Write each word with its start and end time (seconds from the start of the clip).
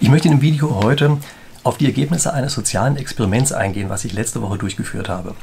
Ich 0.00 0.10
möchte 0.10 0.28
in 0.28 0.34
dem 0.34 0.42
Video 0.42 0.80
heute 0.84 1.18
auf 1.64 1.76
die 1.76 1.86
Ergebnisse 1.86 2.32
eines 2.32 2.54
sozialen 2.54 2.96
Experiments 2.96 3.52
eingehen, 3.52 3.88
was 3.88 4.04
ich 4.04 4.12
letzte 4.12 4.40
Woche 4.40 4.56
durchgeführt 4.56 5.08
habe. 5.08 5.34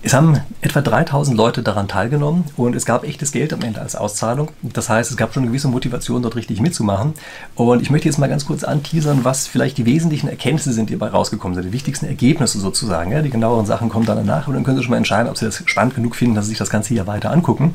Es 0.00 0.14
haben 0.14 0.40
etwa 0.60 0.80
3000 0.80 1.36
Leute 1.36 1.64
daran 1.64 1.88
teilgenommen 1.88 2.44
und 2.56 2.76
es 2.76 2.86
gab 2.86 3.02
echtes 3.02 3.32
Geld 3.32 3.52
am 3.52 3.62
Ende 3.62 3.80
als 3.80 3.96
Auszahlung. 3.96 4.50
Das 4.62 4.88
heißt, 4.88 5.10
es 5.10 5.16
gab 5.16 5.34
schon 5.34 5.42
eine 5.42 5.50
gewisse 5.50 5.66
Motivation, 5.66 6.22
dort 6.22 6.36
richtig 6.36 6.60
mitzumachen. 6.60 7.14
Und 7.56 7.82
ich 7.82 7.90
möchte 7.90 8.06
jetzt 8.06 8.18
mal 8.18 8.28
ganz 8.28 8.46
kurz 8.46 8.62
anteasern, 8.62 9.24
was 9.24 9.48
vielleicht 9.48 9.76
die 9.76 9.86
wesentlichen 9.86 10.28
Erkenntnisse 10.28 10.72
sind, 10.72 10.90
die 10.90 10.96
dabei 10.96 11.10
rausgekommen 11.10 11.56
sind, 11.56 11.64
die 11.64 11.72
wichtigsten 11.72 12.06
Ergebnisse 12.06 12.60
sozusagen. 12.60 13.10
Ja, 13.10 13.22
die 13.22 13.30
genaueren 13.30 13.66
Sachen 13.66 13.88
kommen 13.88 14.06
dann 14.06 14.18
danach 14.18 14.46
und 14.46 14.54
dann 14.54 14.62
können 14.62 14.76
Sie 14.76 14.84
schon 14.84 14.92
mal 14.92 14.98
entscheiden, 14.98 15.28
ob 15.28 15.36
Sie 15.36 15.46
das 15.46 15.64
spannend 15.66 15.96
genug 15.96 16.14
finden, 16.14 16.36
dass 16.36 16.44
Sie 16.44 16.50
sich 16.50 16.58
das 16.58 16.70
Ganze 16.70 16.94
hier 16.94 17.08
weiter 17.08 17.32
angucken. 17.32 17.74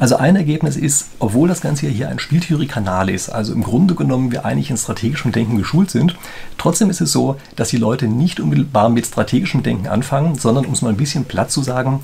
Also 0.00 0.14
ein 0.14 0.36
Ergebnis 0.36 0.76
ist, 0.76 1.08
obwohl 1.18 1.48
das 1.48 1.60
Ganze 1.60 1.88
hier 1.88 2.08
ein 2.08 2.20
Spieltheorie-Kanal 2.20 3.10
ist, 3.10 3.30
also 3.30 3.52
im 3.52 3.64
Grunde 3.64 3.96
genommen 3.96 4.30
wir 4.30 4.44
eigentlich 4.44 4.70
in 4.70 4.76
strategischem 4.76 5.32
Denken 5.32 5.58
geschult 5.58 5.90
sind, 5.90 6.16
trotzdem 6.56 6.88
ist 6.88 7.00
es 7.00 7.10
so, 7.10 7.36
dass 7.56 7.70
die 7.70 7.78
Leute 7.78 8.06
nicht 8.06 8.38
unmittelbar 8.38 8.90
mit 8.90 9.06
strategischem 9.06 9.64
Denken 9.64 9.88
anfangen, 9.88 10.36
sondern 10.36 10.66
um 10.66 10.72
es 10.72 10.82
mal 10.82 10.90
ein 10.90 10.96
bisschen 10.96 11.24
platt 11.24 11.47
zu 11.48 11.62
sagen, 11.62 12.00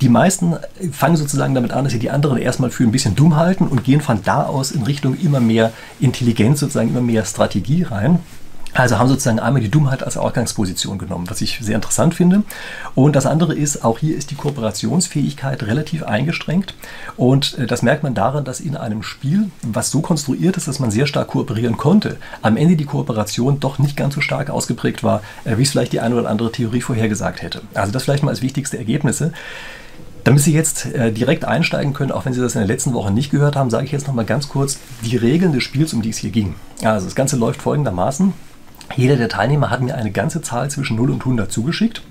die 0.00 0.08
meisten 0.08 0.56
fangen 0.92 1.16
sozusagen 1.16 1.54
damit 1.54 1.72
an, 1.72 1.84
dass 1.84 1.92
sie 1.92 1.98
die 1.98 2.10
anderen 2.10 2.38
erstmal 2.38 2.70
für 2.70 2.84
ein 2.84 2.92
bisschen 2.92 3.14
dumm 3.14 3.36
halten 3.36 3.66
und 3.66 3.84
gehen 3.84 4.00
von 4.00 4.22
da 4.24 4.44
aus 4.44 4.70
in 4.72 4.82
Richtung 4.82 5.16
immer 5.18 5.40
mehr 5.40 5.72
Intelligenz, 6.00 6.60
sozusagen 6.60 6.90
immer 6.90 7.00
mehr 7.00 7.24
Strategie 7.24 7.82
rein. 7.84 8.20
Also 8.74 8.98
haben 8.98 9.08
sozusagen 9.08 9.40
einmal 9.40 9.62
die 9.62 9.70
Dummheit 9.70 10.02
als 10.02 10.16
Ausgangsposition 10.16 10.98
genommen, 10.98 11.28
was 11.28 11.40
ich 11.40 11.58
sehr 11.60 11.74
interessant 11.74 12.14
finde. 12.14 12.42
Und 12.94 13.16
das 13.16 13.26
andere 13.26 13.54
ist, 13.54 13.84
auch 13.84 13.98
hier 13.98 14.16
ist 14.16 14.30
die 14.30 14.36
Kooperationsfähigkeit 14.36 15.62
relativ 15.64 16.02
eingeschränkt. 16.04 16.74
Und 17.16 17.58
äh, 17.58 17.66
das 17.66 17.82
merkt 17.82 18.02
man 18.02 18.14
daran, 18.14 18.44
dass 18.44 18.60
in 18.60 18.76
einem 18.76 19.02
Spiel, 19.02 19.50
was 19.62 19.90
so 19.90 20.00
konstruiert 20.00 20.56
ist, 20.56 20.68
dass 20.68 20.78
man 20.78 20.90
sehr 20.90 21.06
stark 21.06 21.28
kooperieren 21.28 21.76
konnte, 21.76 22.16
am 22.42 22.56
Ende 22.56 22.76
die 22.76 22.84
Kooperation 22.84 23.60
doch 23.60 23.78
nicht 23.78 23.96
ganz 23.96 24.14
so 24.14 24.20
stark 24.20 24.50
ausgeprägt 24.50 25.02
war, 25.02 25.22
äh, 25.44 25.56
wie 25.56 25.62
es 25.62 25.70
vielleicht 25.70 25.92
die 25.92 26.00
eine 26.00 26.14
oder 26.14 26.28
andere 26.28 26.52
Theorie 26.52 26.80
vorhergesagt 26.80 27.42
hätte. 27.42 27.62
Also 27.74 27.92
das 27.92 28.04
vielleicht 28.04 28.22
mal 28.22 28.30
als 28.30 28.42
wichtigste 28.42 28.78
Ergebnisse. 28.78 29.32
Damit 30.24 30.42
Sie 30.42 30.52
jetzt 30.52 30.86
äh, 30.86 31.12
direkt 31.12 31.44
einsteigen 31.44 31.94
können, 31.94 32.12
auch 32.12 32.26
wenn 32.26 32.34
Sie 32.34 32.40
das 32.40 32.54
in 32.54 32.60
der 32.60 32.68
letzten 32.68 32.92
Woche 32.92 33.10
nicht 33.10 33.30
gehört 33.30 33.56
haben, 33.56 33.70
sage 33.70 33.86
ich 33.86 33.92
jetzt 33.92 34.06
noch 34.06 34.14
mal 34.14 34.24
ganz 34.24 34.48
kurz 34.48 34.78
die 35.02 35.16
Regeln 35.16 35.52
des 35.52 35.62
Spiels, 35.62 35.94
um 35.94 36.02
die 36.02 36.10
es 36.10 36.18
hier 36.18 36.30
ging. 36.30 36.54
Also 36.82 37.06
das 37.06 37.14
Ganze 37.14 37.36
läuft 37.36 37.62
folgendermaßen. 37.62 38.34
Jeder 38.96 39.16
der 39.16 39.28
Teilnehmer 39.28 39.70
hat 39.70 39.80
mir 39.80 39.94
eine 39.94 40.10
ganze 40.10 40.42
Zahl 40.42 40.70
zwischen 40.70 40.96
0 40.96 41.10
und 41.10 41.20
100 41.20 41.50
zugeschickt. 41.50 42.02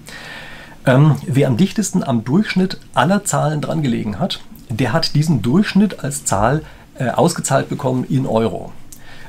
Ähm, 0.86 1.16
wer 1.28 1.48
am 1.48 1.58
dichtesten 1.58 2.04
am 2.04 2.24
Durchschnitt 2.24 2.80
aller 2.94 3.26
Zahlen 3.26 3.62
dran 3.62 3.84
gelegen 3.84 4.20
hat, 4.20 4.40
der 4.70 4.94
hat 4.94 5.16
diesen 5.16 5.42
Durchschnitt 5.42 6.04
als 6.04 6.26
Zahl 6.26 6.64
äh, 6.98 7.10
ausgezahlt 7.10 7.70
bekommen 7.70 8.06
in 8.06 8.26
Euro. 8.26 8.72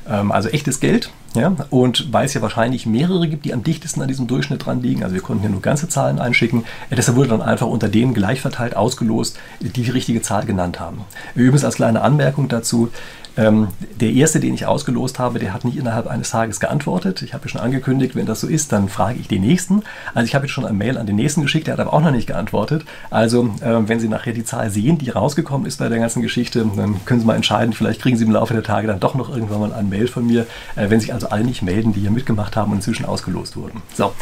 Ähm, 0.09 0.31
also 0.31 0.49
echtes 0.49 0.79
Geld. 0.79 1.11
Ja? 1.35 1.55
Und 1.69 2.11
weil 2.11 2.25
es 2.25 2.33
ja 2.33 2.41
wahrscheinlich 2.41 2.85
mehrere 2.85 3.27
gibt, 3.27 3.45
die 3.45 3.53
am 3.53 3.63
dichtesten 3.63 4.01
an 4.01 4.07
diesem 4.07 4.27
Durchschnitt 4.27 4.65
dran 4.65 4.81
liegen, 4.81 5.03
also 5.03 5.15
wir 5.15 5.21
konnten 5.21 5.43
ja 5.43 5.49
nur 5.49 5.61
ganze 5.61 5.87
Zahlen 5.87 6.19
einschicken, 6.19 6.63
äh, 6.89 6.95
deshalb 6.95 7.17
wurde 7.17 7.29
dann 7.29 7.41
einfach 7.41 7.67
unter 7.67 7.89
denen 7.89 8.13
gleich 8.13 8.41
verteilt 8.41 8.75
ausgelost, 8.75 9.37
die 9.59 9.69
die 9.69 9.89
richtige 9.89 10.21
Zahl 10.21 10.45
genannt 10.45 10.79
haben. 10.79 11.01
Übrigens 11.35 11.63
als 11.63 11.75
kleine 11.75 12.01
Anmerkung 12.01 12.47
dazu, 12.47 12.89
ähm, 13.37 13.69
der 13.99 14.11
erste, 14.11 14.39
den 14.39 14.53
ich 14.53 14.65
ausgelost 14.65 15.19
habe, 15.19 15.39
der 15.39 15.53
hat 15.53 15.63
nicht 15.63 15.77
innerhalb 15.77 16.07
eines 16.07 16.31
Tages 16.31 16.59
geantwortet. 16.59 17.21
Ich 17.21 17.33
habe 17.33 17.47
schon 17.47 17.61
angekündigt, 17.61 18.15
wenn 18.15 18.25
das 18.25 18.41
so 18.41 18.47
ist, 18.47 18.71
dann 18.71 18.89
frage 18.89 19.19
ich 19.19 19.27
den 19.27 19.41
nächsten. 19.41 19.83
Also 20.13 20.25
ich 20.25 20.35
habe 20.35 20.45
jetzt 20.45 20.53
schon 20.53 20.65
ein 20.65 20.77
Mail 20.77 20.97
an 20.97 21.05
den 21.05 21.15
nächsten 21.15 21.41
geschickt, 21.41 21.67
der 21.67 21.73
hat 21.73 21.79
aber 21.79 21.93
auch 21.93 22.01
noch 22.01 22.11
nicht 22.11 22.27
geantwortet. 22.27 22.83
Also 23.09 23.45
äh, 23.61 23.87
wenn 23.87 23.99
Sie 23.99 24.07
nachher 24.07 24.33
die 24.33 24.43
Zahl 24.43 24.69
sehen, 24.69 24.97
die 24.97 25.09
rausgekommen 25.09 25.65
ist 25.65 25.79
bei 25.79 25.89
der 25.89 25.99
ganzen 25.99 26.21
Geschichte, 26.21 26.65
dann 26.75 27.03
können 27.05 27.19
Sie 27.19 27.25
mal 27.25 27.35
entscheiden, 27.35 27.73
vielleicht 27.73 28.01
kriegen 28.01 28.17
Sie 28.17 28.25
im 28.25 28.31
Laufe 28.31 28.53
der 28.53 28.63
Tage 28.63 28.87
dann 28.87 28.99
doch 28.99 29.15
noch 29.15 29.29
irgendwann 29.29 29.59
mal 29.61 29.73
ein 29.73 29.89
Mail 29.89 30.07
von 30.07 30.25
mir, 30.25 30.45
äh, 30.75 30.89
wenn 30.89 30.99
sich 30.99 31.13
also 31.13 31.29
alle 31.29 31.43
nicht 31.43 31.61
melden, 31.61 31.93
die 31.93 32.01
hier 32.01 32.11
mitgemacht 32.11 32.55
haben 32.55 32.71
und 32.71 32.77
inzwischen 32.77 33.05
ausgelost 33.05 33.55
wurden. 33.55 33.81
So. 33.93 34.13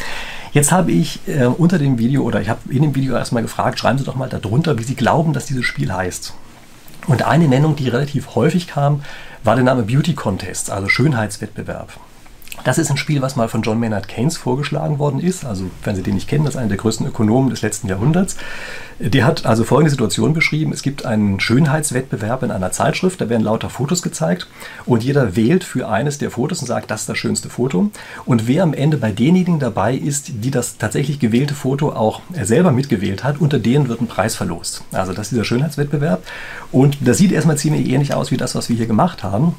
Jetzt 0.52 0.72
habe 0.72 0.90
ich 0.90 1.20
äh, 1.28 1.46
unter 1.46 1.78
dem 1.78 1.98
Video 1.98 2.22
oder 2.22 2.40
ich 2.40 2.48
habe 2.48 2.60
in 2.70 2.82
dem 2.82 2.94
Video 2.94 3.14
erstmal 3.14 3.42
gefragt, 3.42 3.78
schreiben 3.78 3.98
Sie 3.98 4.04
doch 4.04 4.16
mal 4.16 4.28
darunter, 4.28 4.78
wie 4.78 4.82
Sie 4.82 4.96
glauben, 4.96 5.32
dass 5.32 5.46
dieses 5.46 5.64
Spiel 5.64 5.92
heißt. 5.92 6.34
Und 7.06 7.22
eine 7.22 7.48
Nennung, 7.48 7.76
die 7.76 7.88
relativ 7.88 8.34
häufig 8.34 8.66
kam, 8.66 9.02
war 9.42 9.54
der 9.54 9.64
Name 9.64 9.82
Beauty 9.84 10.14
Contest, 10.14 10.70
also 10.70 10.88
Schönheitswettbewerb. 10.88 11.88
Das 12.64 12.78
ist 12.78 12.90
ein 12.90 12.96
Spiel, 12.96 13.22
was 13.22 13.36
mal 13.36 13.48
von 13.48 13.62
John 13.62 13.80
Maynard 13.80 14.08
Keynes 14.08 14.36
vorgeschlagen 14.36 14.98
worden 14.98 15.20
ist. 15.20 15.44
Also, 15.44 15.70
wenn 15.84 15.96
Sie 15.96 16.02
den 16.02 16.14
nicht 16.14 16.28
kennen, 16.28 16.44
das 16.44 16.54
ist 16.54 16.58
einer 16.60 16.68
der 16.68 16.76
größten 16.76 17.06
Ökonomen 17.06 17.50
des 17.50 17.62
letzten 17.62 17.88
Jahrhunderts. 17.88 18.36
Der 18.98 19.24
hat 19.24 19.46
also 19.46 19.64
folgende 19.64 19.90
Situation 19.90 20.34
beschrieben. 20.34 20.72
Es 20.72 20.82
gibt 20.82 21.06
einen 21.06 21.40
Schönheitswettbewerb 21.40 22.42
in 22.42 22.50
einer 22.50 22.70
Zeitschrift, 22.70 23.18
da 23.20 23.30
werden 23.30 23.42
lauter 23.44 23.70
Fotos 23.70 24.02
gezeigt 24.02 24.46
und 24.84 25.02
jeder 25.02 25.36
wählt 25.36 25.64
für 25.64 25.88
eines 25.88 26.18
der 26.18 26.30
Fotos 26.30 26.60
und 26.60 26.66
sagt, 26.66 26.90
das 26.90 27.02
ist 27.02 27.08
das 27.08 27.16
schönste 27.16 27.48
Foto. 27.48 27.90
Und 28.26 28.46
wer 28.46 28.62
am 28.62 28.74
Ende 28.74 28.98
bei 28.98 29.10
denjenigen 29.10 29.58
dabei 29.58 29.94
ist, 29.94 30.30
die 30.44 30.50
das 30.50 30.76
tatsächlich 30.76 31.18
gewählte 31.18 31.54
Foto 31.54 31.92
auch 31.92 32.20
selber 32.42 32.72
mitgewählt 32.72 33.24
hat, 33.24 33.40
unter 33.40 33.58
denen 33.58 33.88
wird 33.88 34.02
ein 34.02 34.06
Preis 34.06 34.36
verlost. 34.36 34.84
Also 34.92 35.14
das 35.14 35.28
ist 35.28 35.32
dieser 35.32 35.44
Schönheitswettbewerb. 35.44 36.22
Und 36.70 36.98
das 37.00 37.16
sieht 37.16 37.32
erstmal 37.32 37.56
ziemlich 37.56 37.88
ähnlich 37.88 38.12
aus 38.12 38.30
wie 38.30 38.36
das, 38.36 38.54
was 38.54 38.68
wir 38.68 38.76
hier 38.76 38.86
gemacht 38.86 39.22
haben. 39.22 39.54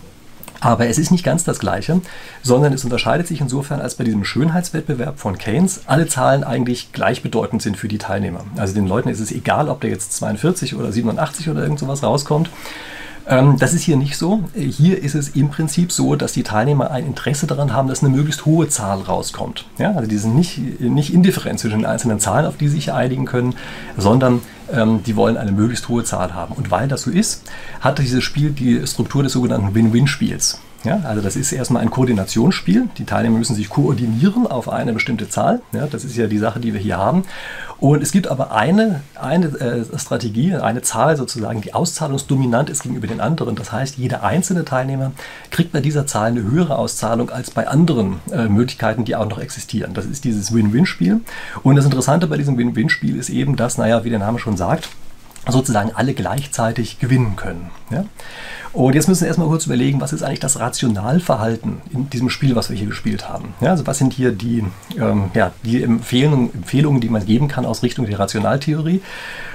Aber 0.62 0.88
es 0.88 0.98
ist 1.00 1.12
nicht 1.12 1.26
ganz 1.26 1.44
das 1.44 1.60
Gleiche, 1.60 2.02
sondern 2.44 2.72
es 2.72 2.84
unterscheidet 2.84 3.28
sich 3.28 3.42
insofern, 3.42 3.82
als 3.82 3.96
bei 3.96 4.04
diesem 4.04 4.24
Schönheitswettbewerb 4.24 5.20
von 5.20 5.38
Keynes 5.38 5.82
alle 5.88 6.08
Zahlen 6.08 6.44
eigentlich 6.44 6.94
gleichbedeutend 6.94 7.64
sind 7.64 7.78
für 7.78 7.88
die 7.88 7.98
Teilnehmer. 7.98 8.46
Also 8.56 8.76
den 8.76 8.88
Leuten 8.88 9.10
ist 9.10 9.20
es 9.20 9.32
egal, 9.32 9.68
ob 9.70 9.82
der 9.82 9.90
jetzt 9.90 10.14
42 10.14 10.76
oder 10.76 10.92
87 10.92 11.50
oder 11.50 11.64
irgend 11.64 11.80
sowas 11.80 12.04
rauskommt. 12.04 12.50
Ähm, 13.28 13.58
das 13.58 13.74
ist 13.74 13.84
hier 13.84 13.98
nicht 13.98 14.18
so. 14.18 14.44
Hier 14.56 15.02
ist 15.02 15.16
es 15.16 15.30
im 15.30 15.50
Prinzip 15.50 15.92
so, 15.92 16.16
dass 16.16 16.34
die 16.34 16.44
Teilnehmer 16.44 16.92
ein 16.92 17.06
Interesse 17.06 17.48
daran 17.48 17.74
haben, 17.74 17.88
dass 17.88 18.04
eine 18.04 18.16
möglichst 18.16 18.46
hohe 18.46 18.68
Zahl 18.68 19.00
rauskommt. 19.02 19.66
Ja, 19.78 19.94
also 19.94 20.08
die 20.08 20.18
sind 20.18 20.36
nicht, 20.36 20.60
nicht 20.80 21.14
indifferent 21.14 21.60
zwischen 21.60 21.80
den 21.80 21.86
einzelnen 21.86 22.20
Zahlen, 22.20 22.46
auf 22.46 22.58
die 22.58 22.68
sie 22.68 22.76
sich 22.76 22.94
einigen 22.94 23.26
können, 23.26 23.56
sondern 23.98 24.42
ähm, 24.74 25.04
die 25.04 25.16
wollen 25.16 25.38
eine 25.38 25.52
möglichst 25.52 25.88
hohe 25.90 26.04
Zahl 26.04 26.34
haben. 26.34 26.54
Und 26.56 26.72
weil 26.72 26.88
das 26.88 27.04
so 27.04 27.12
ist, 27.12 27.44
hat 27.80 28.00
dieses 28.00 28.24
Spiel 28.24 28.52
die 28.52 28.86
Struktur 28.86 29.24
des 29.24 29.34
sogenannten 29.34 29.74
Win-Win-Spiels. 29.74 30.60
Ja, 30.84 31.02
also 31.04 31.22
das 31.22 31.36
ist 31.36 31.52
erstmal 31.52 31.84
ein 31.84 31.92
Koordinationsspiel. 31.92 32.90
Die 32.98 33.06
Teilnehmer 33.06 33.38
müssen 33.38 33.56
sich 33.56 33.70
koordinieren 33.70 34.48
auf 34.48 34.68
eine 34.68 34.94
bestimmte 34.94 35.30
Zahl. 35.30 35.62
Ja, 35.74 35.86
das 35.86 36.04
ist 36.04 36.18
ja 36.18 36.26
die 36.26 36.40
Sache, 36.40 36.60
die 36.60 36.74
wir 36.74 36.80
hier 36.80 36.98
haben. 36.98 37.24
Und 37.80 38.02
es 38.02 38.12
gibt 38.12 38.28
aber 38.28 38.52
eine, 38.52 39.02
eine 39.20 39.48
äh, 39.60 39.98
Strategie, 39.98 40.56
eine 40.56 40.82
Zahl 40.82 41.18
sozusagen, 41.18 41.62
die 41.62 41.74
auszahlungsdominant 41.74 42.70
ist 42.70 42.84
gegenüber 42.84 43.08
den 43.08 43.22
anderen. 43.22 43.56
Das 43.56 43.72
heißt, 43.72 43.98
jeder 43.98 44.24
einzelne 44.24 44.66
Teilnehmer 44.66 45.12
kriegt 45.50 45.72
bei 45.72 45.82
dieser 45.82 46.06
Zahl 46.06 46.30
eine 46.32 46.44
höhere 46.44 46.78
Auszahlung 46.78 47.30
als 47.32 47.52
bei 47.52 47.68
anderen 47.68 48.20
äh, 48.32 48.48
Möglichkeiten, 48.48 49.06
die 49.06 49.16
auch 49.16 49.28
noch 49.28 49.40
existieren. 49.40 49.94
Das 49.94 50.06
ist 50.06 50.24
dieses 50.24 50.54
Win-Win-Spiel. 50.54 51.22
Und 51.64 51.76
das 51.76 51.86
Interessante 51.86 52.28
bei 52.28 52.38
diesem 52.38 52.58
Win-Win-Spiel 52.58 53.18
ist 53.18 53.30
eben, 53.30 53.56
dass, 53.56 53.78
naja, 53.78 54.04
wie 54.04 54.10
der 54.10 54.20
Name 54.20 54.38
schon 54.38 54.58
sagt, 54.58 54.61
sozusagen 55.48 55.92
alle 55.94 56.14
gleichzeitig 56.14 57.00
gewinnen 57.00 57.36
können. 57.36 57.72
Ja? 57.90 58.06
Und 58.74 58.96
jetzt 58.96 59.08
müssen 59.08 59.22
wir 59.22 59.28
erstmal 59.28 59.48
kurz 59.48 59.66
überlegen, 59.66 60.00
was 60.00 60.14
ist 60.14 60.24
eigentlich 60.24 60.40
das 60.40 60.60
Rationalverhalten 60.60 61.82
in 61.92 62.10
diesem 62.10 62.30
Spiel, 62.30 62.56
was 62.56 62.70
wir 62.70 62.78
hier 62.78 62.88
gespielt 62.88 63.28
haben. 63.28 63.54
Ja, 63.60 63.72
also 63.72 63.86
was 63.86 63.98
sind 63.98 64.14
hier 64.14 64.32
die, 64.32 64.64
ähm, 64.98 65.32
ja, 65.34 65.52
die 65.64 65.84
Empfehlungen, 65.84 66.54
Empfehlungen, 66.54 67.02
die 67.02 67.10
man 67.10 67.26
geben 67.26 67.48
kann 67.48 67.66
aus 67.66 67.84
Richtung 67.84 68.06
der 68.06 68.20
Rationaltheorie. 68.20 69.02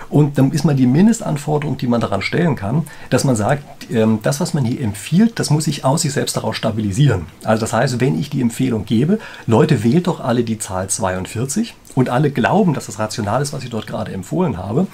Und 0.08 0.38
dann 0.38 0.52
ist 0.52 0.64
mal 0.64 0.74
die 0.74 0.86
Mindestanforderung, 0.86 1.78
die 1.78 1.86
man 1.86 2.00
daran 2.00 2.22
stellen 2.22 2.56
kann, 2.56 2.86
dass 3.10 3.24
man 3.24 3.34
sagt, 3.34 3.90
ähm, 3.90 4.20
das, 4.22 4.38
was 4.40 4.54
man 4.54 4.64
hier 4.64 4.80
empfiehlt, 4.80 5.38
das 5.38 5.50
muss 5.50 5.64
sich 5.64 5.84
aus 5.84 6.02
sich 6.02 6.12
selbst 6.12 6.36
daraus 6.36 6.56
stabilisieren. 6.56 7.26
Also 7.42 7.62
das 7.62 7.72
heißt, 7.72 8.00
wenn 8.00 8.18
ich 8.18 8.30
die 8.30 8.40
Empfehlung 8.40 8.84
gebe, 8.84 9.18
Leute, 9.46 9.82
wählt 9.82 10.06
doch 10.06 10.20
alle 10.20 10.44
die 10.44 10.58
Zahl 10.58 10.88
42 10.88 11.74
und 11.96 12.10
alle 12.10 12.30
glauben, 12.30 12.74
dass 12.74 12.86
das 12.86 13.00
rational 13.00 13.42
ist, 13.42 13.52
was 13.52 13.64
ich 13.64 13.70
dort 13.70 13.88
gerade 13.88 14.12
empfohlen 14.12 14.58
habe, 14.58 14.86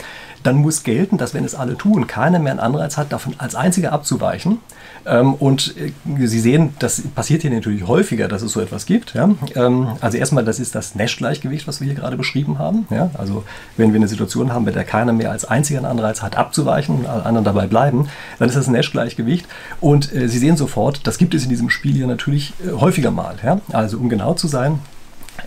dann 0.42 0.56
muss 0.56 0.82
gelten, 0.82 1.18
dass 1.18 1.34
wenn 1.34 1.44
es 1.44 1.54
alle 1.54 1.76
tun, 1.76 2.06
keiner 2.06 2.38
mehr 2.38 2.52
einen 2.52 2.60
Anreiz 2.60 2.96
hat, 2.96 3.12
davon 3.12 3.34
als 3.38 3.54
einziger 3.54 3.92
abzuweichen. 3.92 4.58
Ähm, 5.04 5.34
und 5.34 5.74
äh, 5.76 5.92
Sie 6.26 6.40
sehen, 6.40 6.74
das 6.78 7.02
passiert 7.14 7.42
hier 7.42 7.50
natürlich 7.50 7.86
häufiger, 7.86 8.28
dass 8.28 8.42
es 8.42 8.52
so 8.52 8.60
etwas 8.60 8.86
gibt. 8.86 9.14
Ähm, 9.56 9.88
also 10.00 10.16
erstmal, 10.16 10.44
das 10.44 10.60
ist 10.60 10.74
das 10.74 10.94
Nash-Gleichgewicht, 10.94 11.66
was 11.66 11.80
wir 11.80 11.86
hier 11.86 11.96
gerade 11.96 12.16
beschrieben 12.16 12.58
haben. 12.58 12.86
Also 13.18 13.44
wenn 13.76 13.92
wir 13.92 13.98
eine 13.98 14.08
Situation 14.08 14.52
haben, 14.52 14.64
bei 14.64 14.70
der 14.70 14.84
keiner 14.84 15.12
mehr 15.12 15.30
als 15.30 15.44
einziger 15.44 15.80
einen 15.80 15.86
Anreiz 15.86 16.22
hat, 16.22 16.36
abzuweichen 16.36 17.00
und 17.00 17.06
alle 17.06 17.24
anderen 17.24 17.44
dabei 17.44 17.66
bleiben, 17.66 18.08
dann 18.38 18.48
ist 18.48 18.56
das 18.56 18.68
Nash-Gleichgewicht. 18.68 19.46
Und 19.80 20.14
äh, 20.14 20.28
Sie 20.28 20.38
sehen 20.38 20.56
sofort, 20.56 21.06
das 21.06 21.18
gibt 21.18 21.34
es 21.34 21.42
in 21.42 21.50
diesem 21.50 21.68
Spiel 21.68 21.94
hier 21.94 22.06
natürlich 22.06 22.52
äh, 22.64 22.72
häufiger 22.72 23.10
mal. 23.10 23.34
Also 23.72 23.98
um 23.98 24.08
genau 24.08 24.34
zu 24.34 24.46
sein, 24.46 24.78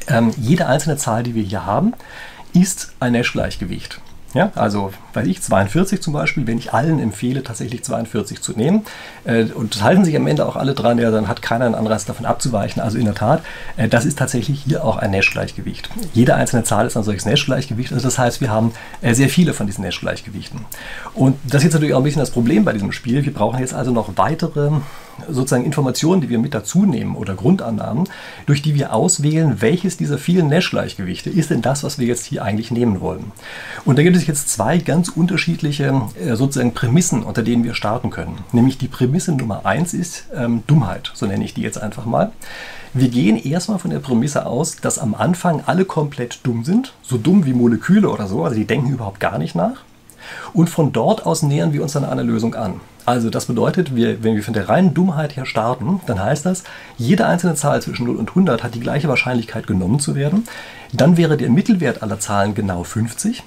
ähm, 0.07 0.31
jede 0.37 0.67
einzelne 0.67 0.97
Zahl, 0.97 1.23
die 1.23 1.35
wir 1.35 1.43
hier 1.43 1.65
haben, 1.65 1.93
ist 2.53 2.93
ein 2.99 3.13
Nash-Gleichgewicht. 3.13 3.99
Ja, 4.33 4.51
also 4.55 4.91
weiß 5.15 5.27
ich, 5.27 5.41
42 5.41 6.01
zum 6.01 6.13
Beispiel, 6.13 6.47
wenn 6.47 6.57
ich 6.57 6.73
allen 6.73 6.99
empfehle, 6.99 7.43
tatsächlich 7.43 7.83
42 7.83 8.41
zu 8.41 8.53
nehmen. 8.53 8.85
Äh, 9.23 9.45
und 9.45 9.75
das 9.75 9.83
halten 9.83 10.05
sich 10.05 10.15
am 10.15 10.27
Ende 10.27 10.45
auch 10.45 10.55
alle 10.55 10.73
dran, 10.73 10.97
ja, 10.97 11.11
dann 11.11 11.27
hat 11.27 11.41
keiner 11.41 11.65
einen 11.65 11.75
Anreiz 11.75 12.05
davon 12.05 12.25
abzuweichen. 12.25 12.81
Also 12.81 12.97
in 12.97 13.05
der 13.05 13.15
Tat, 13.15 13.43
äh, 13.77 13.87
das 13.87 14.05
ist 14.05 14.17
tatsächlich 14.17 14.63
hier 14.65 14.83
auch 14.83 14.97
ein 14.97 15.11
Nash-Gleichgewicht. 15.11 15.89
Jede 16.13 16.35
einzelne 16.35 16.63
Zahl 16.63 16.87
ist 16.87 16.97
ein 16.97 17.03
solches 17.03 17.25
Nash-Gleichgewicht. 17.25 17.93
Also 17.93 18.05
das 18.05 18.17
heißt, 18.17 18.41
wir 18.41 18.49
haben 18.49 18.73
äh, 19.01 19.13
sehr 19.13 19.29
viele 19.29 19.53
von 19.53 19.67
diesen 19.67 19.83
Nash-Gleichgewichten. 19.83 20.61
Und 21.13 21.37
das 21.45 21.59
ist 21.59 21.65
jetzt 21.65 21.73
natürlich 21.73 21.93
auch 21.93 21.99
ein 21.99 22.03
bisschen 22.03 22.19
das 22.19 22.31
Problem 22.31 22.65
bei 22.65 22.73
diesem 22.73 22.91
Spiel. 22.91 23.23
Wir 23.23 23.33
brauchen 23.33 23.59
jetzt 23.59 23.73
also 23.73 23.91
noch 23.91 24.17
weitere 24.17 24.71
sozusagen 25.29 25.65
Informationen, 25.65 26.21
die 26.21 26.29
wir 26.29 26.39
mit 26.39 26.53
dazu 26.53 26.85
nehmen 26.85 27.15
oder 27.15 27.35
Grundannahmen, 27.35 28.07
durch 28.45 28.61
die 28.61 28.75
wir 28.75 28.93
auswählen, 28.93 29.61
welches 29.61 29.97
dieser 29.97 30.17
vielen 30.17 30.47
Nash-Gleichgewichte 30.47 31.29
ist 31.29 31.49
denn 31.49 31.61
das, 31.61 31.83
was 31.83 31.99
wir 31.99 32.07
jetzt 32.07 32.25
hier 32.25 32.43
eigentlich 32.43 32.71
nehmen 32.71 33.01
wollen. 33.01 33.31
Und 33.85 33.97
da 33.97 34.03
gibt 34.03 34.17
es 34.17 34.27
jetzt 34.27 34.49
zwei 34.49 34.77
ganz 34.77 35.04
unterschiedliche 35.09 36.01
äh, 36.19 36.35
sozusagen 36.35 36.73
Prämissen, 36.73 37.23
unter 37.23 37.43
denen 37.43 37.63
wir 37.63 37.73
starten 37.73 38.09
können. 38.09 38.39
Nämlich 38.51 38.77
die 38.77 38.87
Prämisse 38.87 39.31
Nummer 39.31 39.65
eins 39.65 39.93
ist 39.93 40.25
ähm, 40.35 40.63
Dummheit, 40.67 41.11
so 41.13 41.25
nenne 41.25 41.43
ich 41.43 41.53
die 41.53 41.61
jetzt 41.61 41.81
einfach 41.81 42.05
mal. 42.05 42.31
Wir 42.93 43.09
gehen 43.09 43.37
erstmal 43.37 43.79
von 43.79 43.91
der 43.91 43.99
Prämisse 43.99 44.45
aus, 44.45 44.77
dass 44.77 44.99
am 44.99 45.15
Anfang 45.15 45.63
alle 45.65 45.85
komplett 45.85 46.39
dumm 46.43 46.63
sind, 46.63 46.93
so 47.01 47.17
dumm 47.17 47.45
wie 47.45 47.53
Moleküle 47.53 48.09
oder 48.09 48.27
so, 48.27 48.43
also 48.43 48.55
die 48.55 48.65
denken 48.65 48.89
überhaupt 48.89 49.19
gar 49.19 49.37
nicht 49.37 49.55
nach. 49.55 49.83
Und 50.53 50.69
von 50.69 50.91
dort 50.91 51.25
aus 51.25 51.43
nähern 51.43 51.73
wir 51.73 51.83
uns 51.83 51.93
dann 51.93 52.05
einer 52.05 52.23
Lösung 52.23 52.55
an. 52.55 52.79
Also 53.05 53.29
das 53.29 53.45
bedeutet, 53.45 53.95
wir, 53.95 54.23
wenn 54.23 54.35
wir 54.35 54.41
von 54.41 54.55
der 54.55 54.67
reinen 54.67 54.95
Dummheit 54.95 55.35
her 55.35 55.45
starten, 55.45 56.01
dann 56.07 56.23
heißt 56.23 56.45
das, 56.45 56.63
jede 56.97 57.27
einzelne 57.27 57.53
Zahl 57.53 57.81
zwischen 57.81 58.07
0 58.07 58.15
und 58.15 58.29
100 58.29 58.63
hat 58.63 58.73
die 58.73 58.79
gleiche 58.79 59.07
Wahrscheinlichkeit 59.07 59.67
genommen 59.67 59.99
zu 59.99 60.15
werden. 60.15 60.47
Dann 60.91 61.15
wäre 61.15 61.37
der 61.37 61.51
Mittelwert 61.51 62.01
aller 62.01 62.19
Zahlen 62.19 62.55
genau 62.55 62.83
50. 62.83 63.43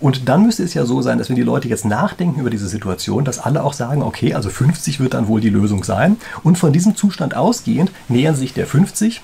Und 0.00 0.28
dann 0.28 0.44
müsste 0.44 0.62
es 0.62 0.74
ja 0.74 0.84
so 0.84 1.02
sein, 1.02 1.18
dass 1.18 1.28
wenn 1.28 1.36
die 1.36 1.42
Leute 1.42 1.68
jetzt 1.68 1.84
nachdenken 1.84 2.40
über 2.40 2.50
diese 2.50 2.68
Situation, 2.68 3.24
dass 3.24 3.38
alle 3.38 3.62
auch 3.62 3.72
sagen, 3.72 4.02
okay, 4.02 4.34
also 4.34 4.50
50 4.50 5.00
wird 5.00 5.14
dann 5.14 5.28
wohl 5.28 5.40
die 5.40 5.50
Lösung 5.50 5.84
sein. 5.84 6.16
Und 6.42 6.58
von 6.58 6.72
diesem 6.72 6.96
Zustand 6.96 7.36
ausgehend 7.36 7.90
nähern 8.08 8.34
sich 8.34 8.54
der 8.54 8.66
50 8.66 9.22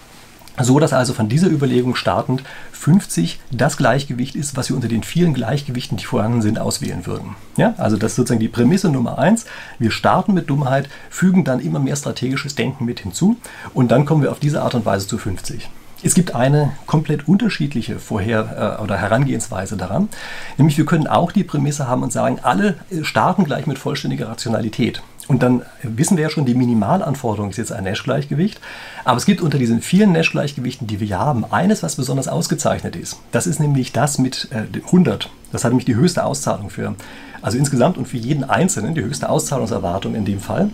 so 0.63 0.79
dass 0.79 0.93
also 0.93 1.13
von 1.13 1.29
dieser 1.29 1.49
Überlegung 1.49 1.95
startend 1.95 2.43
50 2.73 3.41
das 3.51 3.77
Gleichgewicht 3.77 4.35
ist, 4.37 4.57
was 4.57 4.69
wir 4.69 4.77
unter 4.77 4.89
den 4.89 5.03
vielen 5.03 5.35
Gleichgewichten, 5.35 5.97
die 5.97 6.05
vorhanden 6.05 6.43
sind, 6.43 6.59
auswählen 6.59 7.07
würden. 7.07 7.37
Ja, 7.57 7.75
also 7.77 7.97
das 7.97 8.13
ist 8.13 8.17
sozusagen 8.17 8.41
die 8.41 8.49
Prämisse 8.49 8.91
Nummer 8.91 9.19
eins. 9.19 9.47
Wir 9.79 9.91
starten 9.91 10.35
mit 10.35 10.51
Dummheit, 10.51 10.89
fügen 11.09 11.45
dann 11.45 11.61
immer 11.61 11.79
mehr 11.79 11.97
strategisches 11.97 12.55
Denken 12.55 12.85
mit 12.85 13.01
hinzu 13.01 13.37
und 13.75 13.91
dann 13.91 14.05
kommen 14.05 14.23
wir 14.23 14.33
auf 14.33 14.41
diese 14.41 14.63
Art 14.63 14.75
und 14.75 14.87
Weise 14.87 15.07
zu 15.07 15.19
50. 15.19 15.69
Es 16.03 16.15
gibt 16.15 16.35
eine 16.35 16.73
komplett 16.87 17.29
unterschiedliche 17.29 17.99
Vorher- 17.99 18.79
äh, 18.79 18.83
oder 18.83 18.97
Herangehensweise 18.97 19.77
daran. 19.77 20.09
Nämlich 20.57 20.79
wir 20.79 20.87
können 20.87 21.07
auch 21.07 21.33
die 21.33 21.45
Prämisse 21.45 21.89
haben 21.89 22.03
und 22.03 22.13
sagen, 22.13 22.39
alle 22.43 22.77
starten 23.03 23.45
gleich 23.45 23.67
mit 23.67 23.79
vollständiger 23.79 24.29
Rationalität. 24.29 25.03
Und 25.29 25.45
dann 25.45 25.63
wissen 25.85 26.17
wir 26.17 26.25
ja 26.25 26.31
schon, 26.31 26.45
die 26.45 26.55
Minimalanforderung 26.55 27.51
ist 27.51 27.57
jetzt 27.57 27.71
ein 27.71 27.85
Nash-Gleichgewicht. 27.85 28.61
Aber 29.05 29.17
es 29.17 29.27
gibt 29.27 29.41
unter 29.41 29.59
diesen 29.59 29.81
vielen 29.81 30.11
Nash-Gleichgewichten, 30.11 30.89
die 30.89 30.99
wir 30.99 31.07
hier 31.07 31.21
haben, 31.21 31.45
eines, 31.53 31.85
was 31.85 31.95
besonders 31.95 32.27
ausgezeichnet 32.27 32.97
ist. 32.97 33.17
Das 33.31 33.47
ist 33.47 33.61
nämlich 33.61 33.93
das 33.93 34.19
mit 34.19 34.49
äh, 34.51 34.79
100. 34.87 35.31
Das 35.53 35.63
hat 35.63 35.71
nämlich 35.71 35.85
die 35.85 35.95
höchste 35.95 36.25
Auszahlung 36.25 36.69
für, 36.69 36.97
also 37.43 37.59
insgesamt 37.59 37.97
und 37.97 38.09
für 38.09 38.17
jeden 38.17 38.43
Einzelnen, 38.43 38.97
die 38.97 39.03
höchste 39.03 39.29
Auszahlungserwartung 39.29 40.17
in 40.17 40.25
dem 40.25 40.41
Fall. 40.41 40.71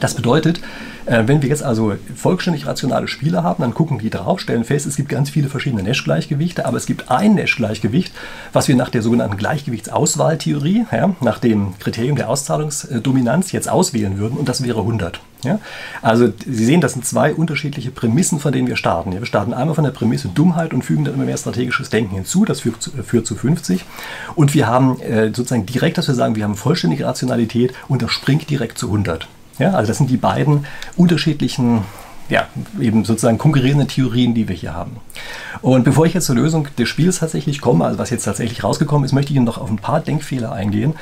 Das 0.00 0.14
bedeutet, 0.14 0.60
äh, 1.06 1.24
wenn 1.26 1.42
wir 1.42 1.48
jetzt 1.48 1.62
also 1.62 1.94
vollständig 2.14 2.66
rationale 2.66 3.08
Spiele 3.08 3.42
haben, 3.42 3.62
dann 3.62 3.74
gucken 3.74 3.98
die 3.98 4.10
drauf, 4.10 4.40
stellen 4.40 4.64
fest, 4.64 4.86
es 4.86 4.96
gibt 4.96 5.08
ganz 5.08 5.30
viele 5.30 5.48
verschiedene 5.48 5.82
Nash-Gleichgewichte, 5.82 6.64
aber 6.66 6.76
es 6.76 6.86
gibt 6.86 7.10
ein 7.10 7.34
Nash-Gleichgewicht, 7.34 8.12
was 8.52 8.68
wir 8.68 8.76
nach 8.76 8.88
der 8.88 9.02
sogenannten 9.02 9.36
Gleichgewichtsauswahltheorie, 9.36 10.86
ja, 10.92 11.14
nach 11.20 11.38
dem 11.38 11.78
Kriterium 11.78 12.16
der 12.16 12.28
Auszahlungsdominanz 12.28 13.52
jetzt 13.52 13.68
auswählen 13.68 14.18
würden 14.18 14.38
und 14.38 14.48
das 14.48 14.62
wäre 14.62 14.80
100. 14.80 15.20
Ja? 15.44 15.58
Also 16.02 16.32
Sie 16.46 16.64
sehen, 16.64 16.80
das 16.80 16.92
sind 16.92 17.04
zwei 17.04 17.34
unterschiedliche 17.34 17.90
Prämissen, 17.90 18.38
von 18.38 18.52
denen 18.52 18.68
wir 18.68 18.76
starten. 18.76 19.12
Wir 19.12 19.26
starten 19.26 19.54
einmal 19.54 19.74
von 19.74 19.84
der 19.84 19.90
Prämisse 19.90 20.28
Dummheit 20.28 20.72
und 20.72 20.82
fügen 20.82 21.04
dann 21.04 21.14
immer 21.14 21.24
mehr 21.24 21.36
strategisches 21.36 21.90
Denken 21.90 22.14
hinzu, 22.14 22.44
das 22.44 22.60
führt 22.60 22.80
zu, 22.80 22.90
führt 23.02 23.26
zu 23.26 23.34
50. 23.34 23.84
Und 24.36 24.54
wir 24.54 24.68
haben 24.68 25.00
äh, 25.00 25.26
sozusagen 25.26 25.66
direkt, 25.66 25.98
dass 25.98 26.06
wir 26.06 26.14
sagen, 26.14 26.36
wir 26.36 26.44
haben 26.44 26.54
vollständige 26.54 27.06
Rationalität 27.06 27.74
und 27.88 28.02
das 28.02 28.12
springt 28.12 28.48
direkt 28.50 28.78
zu 28.78 28.86
100. 28.86 29.28
Ja, 29.58 29.72
also 29.72 29.88
das 29.88 29.98
sind 29.98 30.10
die 30.10 30.16
beiden 30.16 30.66
unterschiedlichen, 30.96 31.82
ja, 32.28 32.46
eben 32.80 33.04
sozusagen 33.04 33.38
konkurrierenden 33.38 33.88
Theorien, 33.88 34.34
die 34.34 34.48
wir 34.48 34.56
hier 34.56 34.74
haben. 34.74 34.96
Und 35.60 35.84
bevor 35.84 36.06
ich 36.06 36.14
jetzt 36.14 36.26
zur 36.26 36.36
Lösung 36.36 36.68
des 36.78 36.88
Spiels 36.88 37.18
tatsächlich 37.18 37.60
komme, 37.60 37.84
also 37.84 37.98
was 37.98 38.10
jetzt 38.10 38.24
tatsächlich 38.24 38.64
rausgekommen 38.64 39.04
ist, 39.04 39.12
möchte 39.12 39.32
ich 39.32 39.40
noch 39.40 39.58
auf 39.58 39.70
ein 39.70 39.76
paar 39.76 40.00
Denkfehler 40.00 40.52
eingehen, 40.52 40.94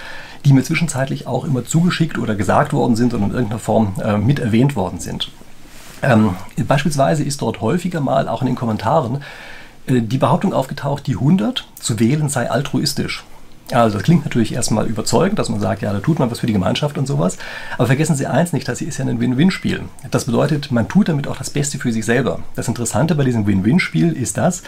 die 0.45 0.53
mir 0.53 0.63
zwischenzeitlich 0.63 1.27
auch 1.27 1.45
immer 1.45 1.65
zugeschickt 1.65 2.19
oder 2.19 2.35
gesagt 2.35 2.73
worden 2.73 2.97
sind 2.97 3.15
und 3.15 3.23
in 3.23 3.31
irgendeiner 3.31 3.61
Form 3.61 3.95
äh, 4.03 4.17
mit 4.17 4.39
erwähnt 4.39 4.75
worden 4.77 4.99
sind. 4.99 5.31
Ähm, 6.03 6.37
beispielsweise 6.67 7.25
ist 7.25 7.43
dort 7.43 7.61
häufiger 7.61 8.01
mal 8.01 8.29
auch 8.29 8.41
in 8.41 8.47
den 8.47 8.57
Kommentaren 8.57 9.23
äh, 9.87 10.01
die 10.01 10.19
Behauptung 10.19 10.53
aufgetaucht, 10.53 11.07
die 11.07 11.15
100 11.15 11.67
zu 11.79 12.01
wählen 12.01 12.29
sei 12.29 12.51
altruistisch. 12.51 13.25
Also 13.73 13.99
das 13.99 14.05
klingt 14.05 14.25
natürlich 14.25 14.53
erstmal 14.55 14.87
überzeugend, 14.87 15.39
dass 15.39 15.49
man 15.49 15.61
sagt, 15.61 15.83
ja, 15.83 15.93
da 15.93 16.01
tut 16.01 16.19
man 16.19 16.31
was 16.31 16.41
für 16.41 16.47
die 16.47 16.53
Gemeinschaft 16.53 16.99
und 16.99 17.07
sowas. 17.07 17.39
Aber 17.77 17.87
vergessen 17.87 18.17
Sie 18.17 18.27
eins 18.27 18.53
nicht, 18.53 18.67
das 18.67 18.81
hier 18.81 18.89
ist 18.89 18.99
ja 18.99 19.05
ein 19.05 19.21
Win-Win-Spiel. 19.21 19.83
Das 20.11 20.25
bedeutet, 20.25 20.73
man 20.73 20.89
tut 20.89 21.09
damit 21.09 21.29
auch 21.29 21.37
das 21.37 21.51
Beste 21.51 21.79
für 21.79 21.93
sich 21.93 22.05
selber. 22.05 22.41
Das 22.57 22.69
Interessante 22.69 23.15
bei 23.15 23.25
diesem 23.25 23.47
Win-Win-Spiel 23.47 24.13
ist 24.13 24.37
das, 24.37 24.63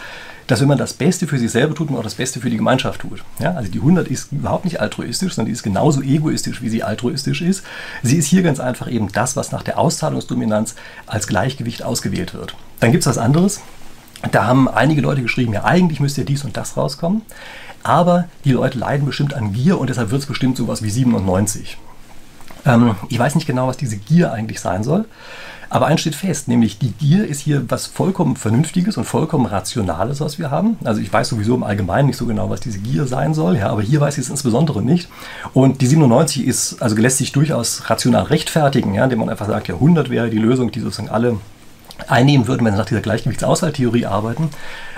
dass 0.47 0.61
wenn 0.61 0.67
man 0.67 0.77
das 0.77 0.93
Beste 0.93 1.27
für 1.27 1.37
sich 1.37 1.51
selber 1.51 1.75
tut, 1.75 1.89
man 1.89 1.99
auch 1.99 2.03
das 2.03 2.15
Beste 2.15 2.39
für 2.39 2.49
die 2.49 2.57
Gemeinschaft 2.57 3.01
tut. 3.01 3.23
Ja, 3.39 3.53
also 3.53 3.71
die 3.71 3.79
100 3.79 4.07
ist 4.07 4.31
überhaupt 4.31 4.65
nicht 4.65 4.79
altruistisch, 4.79 5.33
sondern 5.33 5.47
die 5.47 5.53
ist 5.53 5.63
genauso 5.63 6.01
egoistisch, 6.01 6.61
wie 6.61 6.69
sie 6.69 6.83
altruistisch 6.83 7.41
ist. 7.41 7.63
Sie 8.01 8.17
ist 8.17 8.27
hier 8.27 8.43
ganz 8.43 8.59
einfach 8.59 8.89
eben 8.89 9.11
das, 9.11 9.35
was 9.35 9.51
nach 9.51 9.63
der 9.63 9.79
Auszahlungsdominanz 9.79 10.75
als 11.07 11.27
Gleichgewicht 11.27 11.83
ausgewählt 11.83 12.33
wird. 12.33 12.55
Dann 12.79 12.91
gibt 12.91 13.03
es 13.03 13.07
was 13.07 13.17
anderes. 13.17 13.61
Da 14.31 14.45
haben 14.45 14.69
einige 14.69 15.01
Leute 15.01 15.21
geschrieben, 15.21 15.53
ja, 15.53 15.65
eigentlich 15.65 15.99
müsste 15.99 16.23
dies 16.23 16.45
und 16.45 16.55
das 16.55 16.77
rauskommen. 16.77 17.23
Aber 17.83 18.25
die 18.45 18.51
Leute 18.51 18.79
leiden 18.79 19.05
bestimmt 19.05 19.33
an 19.33 19.53
Gier 19.53 19.79
und 19.79 19.89
deshalb 19.89 20.11
wird 20.11 20.21
es 20.21 20.27
bestimmt 20.27 20.57
sowas 20.57 20.81
wie 20.81 20.89
97. 20.89 21.77
Ähm, 22.65 22.95
ich 23.09 23.19
weiß 23.19 23.35
nicht 23.35 23.45
genau, 23.45 23.67
was 23.67 23.77
diese 23.77 23.97
Gier 23.97 24.31
eigentlich 24.31 24.59
sein 24.59 24.83
soll. 24.83 25.05
Aber 25.69 25.87
eins 25.87 26.01
steht 26.01 26.13
fest, 26.13 26.47
nämlich 26.47 26.77
die 26.77 26.91
Gier 26.91 27.27
ist 27.27 27.39
hier 27.39 27.65
was 27.67 27.87
vollkommen 27.87 28.35
Vernünftiges 28.35 28.95
und 28.95 29.05
vollkommen 29.05 29.47
Rationales, 29.47 30.21
was 30.21 30.37
wir 30.37 30.51
haben. 30.51 30.77
Also 30.83 31.01
ich 31.01 31.11
weiß 31.11 31.29
sowieso 31.29 31.55
im 31.55 31.63
Allgemeinen 31.63 32.07
nicht 32.07 32.17
so 32.17 32.27
genau, 32.27 32.49
was 32.51 32.59
diese 32.59 32.77
Gier 32.77 33.07
sein 33.07 33.33
soll, 33.33 33.57
ja, 33.57 33.69
aber 33.69 33.81
hier 33.81 33.99
weiß 33.99 34.19
ich 34.19 34.25
es 34.25 34.29
insbesondere 34.29 34.83
nicht. 34.83 35.09
Und 35.53 35.81
die 35.81 35.87
97 35.87 36.45
ist, 36.45 36.79
also 36.79 36.95
lässt 36.95 37.17
sich 37.17 37.31
durchaus 37.31 37.89
rational 37.89 38.25
rechtfertigen, 38.25 38.93
ja, 38.93 39.03
indem 39.05 39.17
man 39.17 39.29
einfach 39.29 39.47
sagt, 39.47 39.67
ja, 39.67 39.73
100 39.73 40.11
wäre 40.11 40.29
die 40.29 40.37
Lösung, 40.37 40.69
die 40.69 40.79
sozusagen 40.79 41.09
alle 41.09 41.37
einnehmen 42.07 42.47
würden, 42.47 42.65
wenn 42.65 42.73
sie 42.73 42.79
nach 42.79 42.85
dieser 42.85 43.01
Gleichgewichtsauswahltheorie 43.01 44.05
arbeiten. 44.05 44.51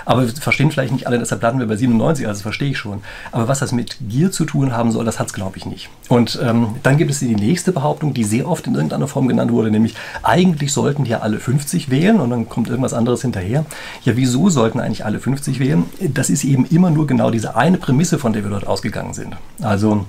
Aber 0.06 0.22
wir 0.22 0.28
verstehen 0.34 0.70
vielleicht 0.70 0.92
nicht 0.92 1.06
alle, 1.06 1.18
deshalb 1.18 1.42
landen 1.42 1.58
wir 1.58 1.66
bei 1.66 1.76
97, 1.76 2.26
also 2.26 2.42
verstehe 2.42 2.70
ich 2.70 2.78
schon. 2.78 3.02
Aber 3.32 3.48
was 3.48 3.58
das 3.58 3.72
mit 3.72 3.96
Gier 4.08 4.32
zu 4.32 4.46
tun 4.46 4.72
haben 4.72 4.92
soll, 4.92 5.04
das 5.04 5.18
hat 5.18 5.26
es, 5.26 5.32
glaube 5.34 5.58
ich, 5.58 5.66
nicht. 5.66 5.90
Und 6.08 6.38
ähm, 6.42 6.76
dann 6.82 6.96
gibt 6.96 7.10
es 7.10 7.18
die 7.18 7.34
nächste 7.34 7.72
Behauptung, 7.72 8.14
die 8.14 8.24
sehr 8.24 8.48
oft 8.48 8.66
in 8.66 8.74
irgendeiner 8.74 9.08
Form 9.08 9.28
genannt 9.28 9.52
wurde, 9.52 9.70
nämlich 9.70 9.94
eigentlich 10.22 10.72
sollten 10.72 11.04
ja 11.04 11.20
alle 11.20 11.38
50 11.38 11.90
wählen 11.90 12.20
und 12.20 12.30
dann 12.30 12.48
kommt 12.48 12.68
irgendwas 12.68 12.94
anderes 12.94 13.20
hinterher. 13.22 13.66
Ja, 14.04 14.16
wieso 14.16 14.48
sollten 14.48 14.80
eigentlich 14.80 15.04
alle 15.04 15.18
50 15.18 15.58
wählen? 15.58 15.84
Das 16.00 16.30
ist 16.30 16.44
eben 16.44 16.64
immer 16.66 16.90
nur 16.90 17.06
genau 17.06 17.30
diese 17.30 17.56
eine 17.56 17.76
Prämisse, 17.76 18.18
von 18.18 18.32
der 18.32 18.44
wir 18.44 18.50
dort 18.50 18.66
ausgegangen 18.66 19.12
sind. 19.12 19.36
Also 19.60 20.06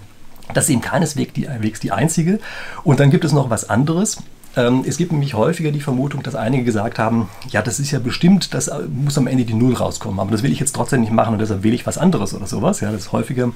das 0.54 0.66
ist 0.66 0.70
eben 0.70 0.82
keineswegs 0.82 1.34
die, 1.34 1.48
die 1.84 1.92
einzige. 1.92 2.40
Und 2.84 3.00
dann 3.00 3.10
gibt 3.10 3.26
es 3.26 3.34
noch 3.34 3.50
was 3.50 3.70
anderes. 3.70 4.18
Ähm, 4.58 4.84
es 4.88 4.98
gibt 4.98 5.12
nämlich 5.12 5.36
häufiger 5.36 5.72
die 5.72 5.80
Vermutung, 5.80 6.24
dass 6.24 6.34
einige 6.36 6.64
gesagt 6.64 6.98
haben, 6.98 7.30
ja, 7.50 7.62
das 7.62 7.80
ist 7.80 7.92
ja 7.92 8.00
bestimmt, 8.00 8.56
das 8.56 8.68
äh, 8.68 8.80
muss 8.92 9.18
am 9.18 9.28
Ende 9.28 9.46
die 9.46 9.54
Null 9.54 9.76
rauskommen, 9.76 10.20
aber 10.20 10.32
das 10.32 10.42
will 10.42 10.52
ich 10.52 10.60
jetzt 10.60 10.76
trotzdem 10.76 11.02
nicht 11.02 11.14
machen 11.14 11.34
und 11.34 11.40
deshalb 11.40 11.64
wähle 11.64 11.76
ich 11.76 11.86
was 11.86 12.00
anderes 12.00 12.34
oder 12.34 12.48
sowas. 12.48 12.82
Ja, 12.82 12.92
das 12.92 13.02
ist 13.02 13.12
häufiger 13.12 13.52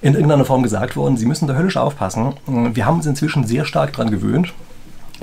in 0.00 0.14
irgendeiner 0.14 0.46
Form 0.46 0.62
gesagt 0.62 0.96
worden. 0.96 1.18
Sie 1.18 1.26
müssen 1.26 1.46
da 1.46 1.54
höllisch 1.54 1.76
aufpassen. 1.76 2.32
Wir 2.46 2.86
haben 2.86 2.96
uns 2.96 3.06
inzwischen 3.06 3.46
sehr 3.46 3.66
stark 3.66 3.92
daran 3.92 4.10
gewöhnt, 4.10 4.54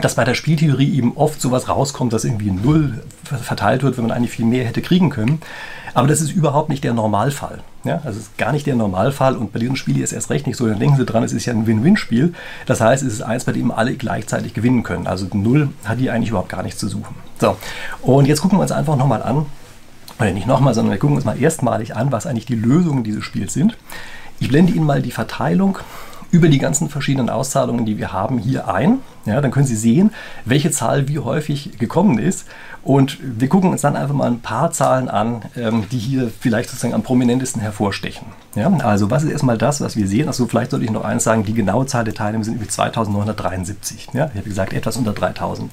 dass 0.01 0.15
bei 0.15 0.23
der 0.23 0.35
Spieltheorie 0.35 0.93
eben 0.95 1.15
oft 1.15 1.41
sowas 1.41 1.69
rauskommt, 1.69 2.13
dass 2.13 2.23
irgendwie 2.23 2.51
Null 2.51 3.01
verteilt 3.23 3.83
wird, 3.83 3.97
wenn 3.97 4.05
man 4.07 4.15
eigentlich 4.15 4.31
viel 4.31 4.45
mehr 4.45 4.65
hätte 4.65 4.81
kriegen 4.81 5.09
können. 5.09 5.41
Aber 5.93 6.07
das 6.07 6.21
ist 6.21 6.31
überhaupt 6.31 6.69
nicht 6.69 6.83
der 6.83 6.93
Normalfall. 6.93 7.61
Ja, 7.83 8.01
also 8.03 8.19
es 8.19 8.27
ist 8.27 8.37
gar 8.37 8.51
nicht 8.51 8.67
der 8.67 8.75
Normalfall 8.75 9.35
und 9.35 9.51
bei 9.51 9.59
diesem 9.59 9.75
Spiel 9.75 9.99
ist 9.99 10.11
erst 10.11 10.29
recht 10.29 10.45
nicht 10.45 10.57
so. 10.57 10.67
Dann 10.67 10.77
denken 10.77 10.97
Sie 10.97 11.05
dran, 11.05 11.23
es 11.23 11.33
ist 11.33 11.45
ja 11.45 11.53
ein 11.53 11.65
Win-Win-Spiel. 11.65 12.33
Das 12.65 12.81
heißt, 12.81 13.01
es 13.01 13.13
ist 13.13 13.21
eins, 13.21 13.45
bei 13.45 13.53
dem 13.53 13.71
alle 13.71 13.95
gleichzeitig 13.95 14.53
gewinnen 14.53 14.83
können. 14.83 15.07
Also 15.07 15.25
Null 15.33 15.69
hat 15.85 15.97
hier 15.97 16.13
eigentlich 16.13 16.29
überhaupt 16.29 16.49
gar 16.49 16.61
nichts 16.61 16.79
zu 16.79 16.87
suchen. 16.87 17.15
So, 17.39 17.57
und 18.01 18.27
jetzt 18.27 18.41
gucken 18.41 18.57
wir 18.59 18.61
uns 18.61 18.71
einfach 18.71 18.97
nochmal 18.97 19.23
an, 19.23 19.45
oder 20.19 20.31
nicht 20.31 20.47
nochmal, 20.47 20.73
sondern 20.73 20.91
wir 20.91 20.99
gucken 20.99 21.15
uns 21.15 21.25
mal 21.25 21.41
erstmalig 21.41 21.95
an, 21.95 22.11
was 22.11 22.27
eigentlich 22.27 22.45
die 22.45 22.55
Lösungen 22.55 23.03
dieses 23.03 23.23
Spiels 23.23 23.53
sind. 23.53 23.77
Ich 24.39 24.49
blende 24.49 24.73
Ihnen 24.73 24.85
mal 24.85 25.01
die 25.01 25.11
Verteilung 25.11 25.79
über 26.31 26.49
die 26.49 26.59
ganzen 26.59 26.89
verschiedenen 26.89 27.29
Auszahlungen, 27.29 27.85
die 27.85 27.97
wir 27.97 28.11
haben, 28.11 28.37
hier 28.37 28.67
ein. 28.67 28.99
Ja, 29.25 29.41
dann 29.41 29.51
können 29.51 29.65
Sie 29.65 29.75
sehen, 29.75 30.11
welche 30.45 30.71
Zahl 30.71 31.07
wie 31.07 31.19
häufig 31.19 31.77
gekommen 31.79 32.19
ist. 32.19 32.47
Und 32.83 33.17
wir 33.21 33.49
gucken 33.49 33.71
uns 33.71 33.81
dann 33.81 33.97
einfach 33.97 34.15
mal 34.15 34.27
ein 34.27 34.39
paar 34.39 34.71
Zahlen 34.71 35.09
an, 35.09 35.41
ähm, 35.57 35.85
die 35.91 35.97
hier 35.97 36.31
vielleicht 36.39 36.69
sozusagen 36.69 36.93
am 36.93 37.03
prominentesten 37.03 37.61
hervorstechen. 37.61 38.27
Ja, 38.55 38.71
also 38.77 39.11
was 39.11 39.23
ist 39.23 39.31
erstmal 39.31 39.57
das, 39.57 39.81
was 39.81 39.97
wir 39.97 40.07
sehen? 40.07 40.27
Also 40.27 40.47
vielleicht 40.47 40.71
sollte 40.71 40.85
ich 40.85 40.91
noch 40.91 41.03
eins 41.03 41.25
sagen, 41.25 41.43
die 41.43 41.53
genaue 41.53 41.85
Zahl 41.85 42.05
der 42.05 42.13
Teilnehmer 42.13 42.45
sind 42.45 42.55
über 42.55 42.69
2973. 42.69 44.09
Ja, 44.13 44.27
ich 44.27 44.37
habe 44.37 44.47
gesagt, 44.47 44.71
etwas 44.71 44.95
unter 44.95 45.11
3000. 45.11 45.69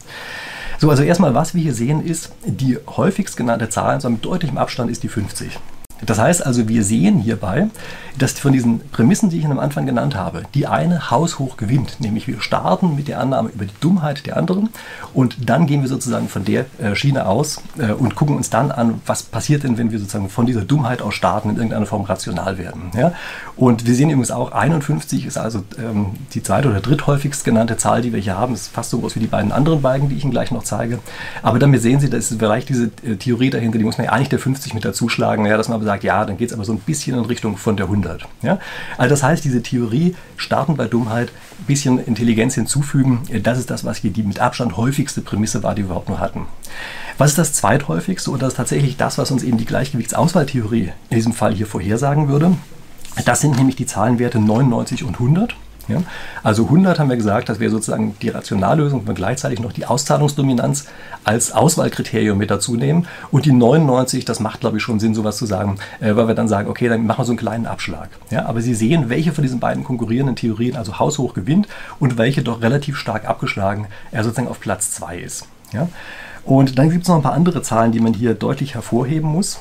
So, 0.79 0.91
also 0.91 1.05
erstmal, 1.05 1.35
was 1.35 1.55
wir 1.55 1.63
hier 1.63 1.75
sehen, 1.75 2.05
ist, 2.05 2.33
die 2.45 2.79
häufigst 2.89 3.37
genannte 3.37 3.69
Zahl, 3.69 3.95
also 3.95 4.11
mit 4.11 4.25
deutlichem 4.25 4.59
Abstand, 4.59 4.91
ist 4.91 5.05
die 5.05 5.09
50. 5.09 5.59
Das 6.07 6.19
heißt 6.19 6.45
also, 6.45 6.69
wir 6.69 6.85
sehen 6.85 7.19
hierbei, 7.19 7.69
dass 8.19 8.33
von 8.39 8.53
diesen 8.53 8.81
Prämissen, 8.91 9.31
die 9.31 9.39
ich 9.39 9.47
am 9.47 9.59
Anfang 9.59 9.87
genannt 9.87 10.15
habe, 10.15 10.43
die 10.55 10.67
eine 10.67 11.11
haushoch 11.11 11.57
gewinnt. 11.57 12.01
Nämlich 12.01 12.29
wir 12.29 12.41
starten 12.41 12.95
mit 12.95 13.09
der 13.09 13.21
Annahme 13.21 13.51
über 13.51 13.65
die 13.65 13.75
Dummheit 13.81 14.27
der 14.27 14.37
anderen 14.37 14.69
und 15.13 15.49
dann 15.49 15.67
gehen 15.67 15.83
wir 15.83 15.89
sozusagen 15.89 16.29
von 16.29 16.45
der 16.45 16.67
äh, 16.79 16.95
Schiene 16.95 17.27
aus 17.27 17.63
äh, 17.79 17.93
und 17.93 18.15
gucken 18.15 18.37
uns 18.37 18.51
dann 18.51 18.71
an, 18.71 19.01
was 19.07 19.23
passiert 19.25 19.65
denn, 19.65 19.79
wenn 19.79 19.91
wir 19.91 19.99
sozusagen 19.99 20.29
von 20.29 20.47
dieser 20.47 20.63
Dummheit 20.63 21.03
aus 21.03 21.15
starten, 21.15 21.51
in 21.51 21.57
irgendeiner 21.57 21.87
Form 21.87 22.03
rational 22.03 22.59
werden. 22.59 22.91
Ja? 22.97 23.13
Und 23.57 23.87
wir 23.87 23.95
sehen 23.95 24.11
übrigens 24.11 24.31
auch, 24.31 24.53
51 24.53 25.27
ist 25.27 25.39
also 25.39 25.65
ähm, 25.79 26.13
die 26.35 26.43
zweite 26.43 26.69
oder 26.69 26.81
dritthäufigst 26.81 27.45
genannte 27.45 27.77
Zahl, 27.77 28.03
die 28.03 28.13
wir 28.13 28.21
hier 28.21 28.39
haben. 28.39 28.55
ist 28.55 28.69
fast 28.69 28.91
so 28.91 28.99
groß 28.99 29.17
wie 29.17 29.21
die 29.21 29.27
beiden 29.27 29.53
anderen 29.53 29.83
Balken, 29.83 30.09
die 30.09 30.17
ich 30.17 30.25
Ihnen 30.25 30.33
gleich 30.33 30.51
noch 30.51 30.65
zeige. 30.65 30.99
Aber 31.43 31.59
damit 31.59 31.83
sehen 31.83 32.01
Sie, 32.01 32.11
da 32.11 32.17
ist 32.17 32.35
vielleicht 32.39 32.69
diese 32.69 32.91
äh, 33.07 33.17
Theorie 33.17 33.51
dahinter, 33.51 33.79
die 33.79 33.85
muss 33.85 33.99
man 33.99 34.07
ja 34.07 34.13
eigentlich 34.13 34.29
der 34.29 34.39
50 34.39 34.75
mit 34.75 34.85
dazuschlagen, 34.85 35.47
ja, 35.47 35.57
dass 35.57 35.69
man 35.69 35.77
aber 35.77 35.85
sagt, 35.85 35.94
ja, 36.03 36.25
dann 36.25 36.37
geht 36.37 36.49
es 36.49 36.55
aber 36.55 36.65
so 36.65 36.73
ein 36.73 36.79
bisschen 36.79 37.17
in 37.17 37.25
Richtung 37.25 37.57
von 37.57 37.77
der 37.77 37.87
100. 37.87 38.27
Ja? 38.43 38.59
Also 38.99 39.11
das 39.11 39.23
heißt, 39.23 39.45
diese 39.45 39.63
Theorie, 39.63 40.17
starten 40.37 40.77
bei 40.77 40.87
Dummheit, 40.87 41.31
ein 41.61 41.67
bisschen 41.67 42.05
Intelligenz 42.05 42.55
hinzufügen, 42.55 43.23
äh, 43.31 43.41
das 43.41 43.59
ist 43.59 43.71
das, 43.71 43.85
was 43.85 43.99
hier 43.99 44.11
die 44.11 44.23
mit 44.23 44.41
Abstand 44.41 44.77
häufigste 44.77 45.21
Prämisse 45.21 45.63
war, 45.63 45.75
die 45.75 45.83
wir 45.83 45.87
überhaupt 45.87 46.09
nur 46.09 46.21
hatten. 46.21 46.47
Was 47.19 47.31
ist 47.31 47.39
das 47.39 47.53
zweithäufigste 47.53 48.31
und 48.31 48.43
das 48.43 48.55
ist 48.55 48.57
tatsächlich 48.57 48.97
das, 48.97 49.19
was 49.19 49.31
uns 49.31 49.43
eben 49.43 49.59
die 49.59 49.67
Gleichgewichtsauswahltheorie 49.67 50.93
in 51.11 51.17
diesem 51.17 51.33
Fall 51.33 51.55
hier 51.55 51.67
vorhersagen 51.67 52.29
würde? 52.29 52.57
Das 53.25 53.41
sind 53.41 53.57
nämlich 53.57 53.77
die 53.77 53.87
Zahlenwerte 53.87 54.41
99 54.41 55.05
und 55.05 55.15
100. 55.15 55.55
Ja? 55.89 56.03
Also 56.43 56.65
100 56.65 56.99
haben 56.99 57.09
wir 57.09 57.17
gesagt, 57.17 57.49
das 57.49 57.61
wäre 57.61 57.71
sozusagen 57.71 58.17
die 58.23 58.29
Rationallösung, 58.29 59.01
wenn 59.01 59.09
wir 59.09 59.15
gleichzeitig 59.15 59.61
noch 59.61 59.73
die 59.73 59.87
Auszahlungsdominanz 59.87 60.87
als 61.25 61.53
Auswahlkriterium 61.53 62.39
mit 62.39 62.51
dazu 62.51 62.77
nehmen. 62.77 63.07
Und 63.31 63.47
die 63.47 63.53
99, 63.53 64.25
das 64.25 64.41
macht, 64.41 64.61
glaube 64.61 64.79
ich, 64.79 64.83
schon 64.83 65.01
Sinn, 65.01 65.15
sowas 65.15 65.37
zu 65.37 65.47
sagen, 65.47 65.79
äh, 66.01 66.15
weil 66.17 66.29
wir 66.29 66.35
dann 66.35 66.49
sagen, 66.49 66.69
okay, 66.69 66.89
dann 66.89 67.07
machen 67.07 67.21
wir 67.21 67.25
so 67.25 67.33
einen 67.33 67.39
kleinen 67.39 67.67
Abschlag. 67.67 68.09
Ja? 68.31 68.47
Aber 68.47 68.61
Sie 68.61 68.75
sehen, 68.75 69.09
welche 69.09 69.33
von 69.33 69.43
diesen 69.43 69.61
beiden 69.61 69.85
konkurrierenden 69.85 70.37
Theorien 70.37 70.77
also 70.77 70.99
haushoch 70.99 71.35
gewinnt 71.35 71.69
und 71.99 72.19
welche 72.19 72.43
doch 72.43 72.63
relativ 72.63 72.97
stark 72.97 73.29
abgeschlagen 73.29 73.87
er 74.11 74.21
äh, 74.21 74.25
sozusagen 74.25 74.49
auf 74.49 74.61
Platz 74.61 74.93
2 74.93 75.19
ist. 75.19 75.47
Ja? 75.73 75.89
Und 76.45 76.79
dann 76.79 76.91
gibt 76.91 77.03
es 77.03 77.09
noch 77.09 77.17
ein 77.17 77.23
paar 77.23 77.33
andere 77.33 77.63
Zahlen, 77.63 77.93
die 77.93 78.01
man 78.01 78.13
hier 78.13 78.35
deutlich 78.35 78.75
hervorheben 78.75 79.31
muss. 79.31 79.61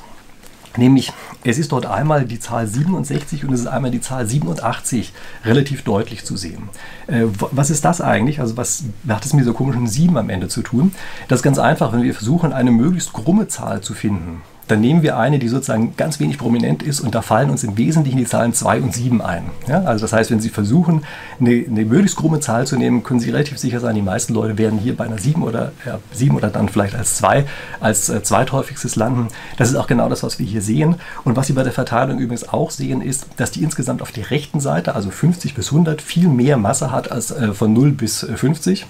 Nämlich, 0.78 1.12
es 1.44 1.58
ist 1.58 1.72
dort 1.72 1.86
einmal 1.86 2.26
die 2.26 2.40
Zahl 2.40 2.68
67 2.68 3.46
und 3.46 3.54
es 3.54 3.62
ist 3.62 3.68
einmal 3.68 3.92
die 3.92 4.02
Zahl 4.02 4.28
87 4.28 5.14
relativ 5.46 5.84
deutlich 5.84 6.26
zu 6.26 6.36
sehen. 6.36 6.70
Äh, 7.08 7.26
was 7.52 7.70
ist 7.70 7.86
das 7.86 8.02
eigentlich? 8.02 8.40
Also, 8.40 8.58
was 8.58 8.86
hat 9.08 9.26
es 9.26 9.34
mit 9.34 9.44
dieser 9.44 9.54
komischen 9.54 9.88
7 9.88 10.18
am 10.18 10.30
Ende 10.30 10.48
zu 10.48 10.62
tun? 10.62 10.94
Das 11.28 11.40
ist 11.40 11.44
ganz 11.44 11.60
einfach, 11.60 11.94
wenn 11.94 12.04
wir 12.04 12.14
versuchen, 12.14 12.54
eine 12.54 12.72
möglichst 12.72 13.14
krumme 13.14 13.48
Zahl 13.48 13.82
zu 13.82 13.94
finden 13.94 14.42
dann 14.68 14.82
nehmen 14.82 15.02
wir 15.02 15.18
eine, 15.18 15.40
die 15.40 15.48
sozusagen 15.48 15.96
ganz 15.98 16.20
wenig 16.20 16.38
prominent 16.38 16.84
ist 16.84 17.02
und 17.02 17.16
da 17.16 17.22
fallen 17.22 17.50
uns 17.50 17.64
im 17.64 17.78
Wesentlichen 17.78 18.18
die 18.18 18.26
Zahlen 18.26 18.54
2 18.54 18.82
und 18.82 18.94
7 18.94 19.22
ein. 19.22 19.44
Ja, 19.68 19.84
also 19.84 20.04
das 20.06 20.14
heißt, 20.14 20.32
wenn 20.32 20.40
Sie 20.40 20.50
versuchen, 20.50 21.04
eine, 21.40 21.66
eine, 21.68 21.86
möglichst 21.86 22.18
krumme 22.18 22.40
Zahl 22.40 22.66
zu 22.66 22.78
nehmen, 22.78 23.04
können 23.04 23.20
Sie 23.20 23.30
relativ 23.30 23.58
sicher 23.58 23.80
sein, 23.80 23.96
die 23.96 24.02
meisten 24.02 24.34
Leute 24.34 24.58
werden 24.58 24.80
hier 24.80 24.96
bei 24.96 25.06
einer 25.06 25.18
7 25.18 25.44
oder, 25.44 25.72
ja, 25.86 26.00
7 26.12 26.36
oder 26.36 26.50
dann 26.50 26.70
vielleicht 26.70 26.96
als 26.96 27.16
2 27.16 27.46
als 27.80 28.10
äh, 28.10 28.24
zweithäufigstes 28.24 28.96
landen. 28.96 29.28
Das 29.58 29.70
ist 29.70 29.76
auch 29.76 29.88
genau 29.88 30.10
das, 30.10 30.24
was 30.24 30.40
wir 30.40 30.46
hier 30.46 30.62
sehen. 30.62 30.96
Und 31.24 31.36
was 31.36 31.48
Sie 31.48 31.54
bei 31.54 31.64
der 31.64 31.74
Verteilung 31.74 32.20
übrigens 32.20 32.48
auch 32.48 32.72
sehen, 32.72 33.02
ist, 33.02 33.28
dass 33.38 33.52
die 33.52 33.64
insgesamt 33.64 34.02
auf 34.02 34.12
der 34.12 34.32
rechten 34.32 34.60
Seite, 34.60 34.96
also 34.96 35.10
50 35.10 35.56
bis 35.56 35.72
100, 35.72 36.02
viel 36.02 36.30
mehr 36.30 36.58
Masse 36.58 36.92
hat 36.92 37.12
als 37.12 37.32
äh, 37.32 37.54
von 37.54 37.74
0 37.74 37.92
bis 37.92 38.24
äh, 38.24 38.38
50. 38.38 38.86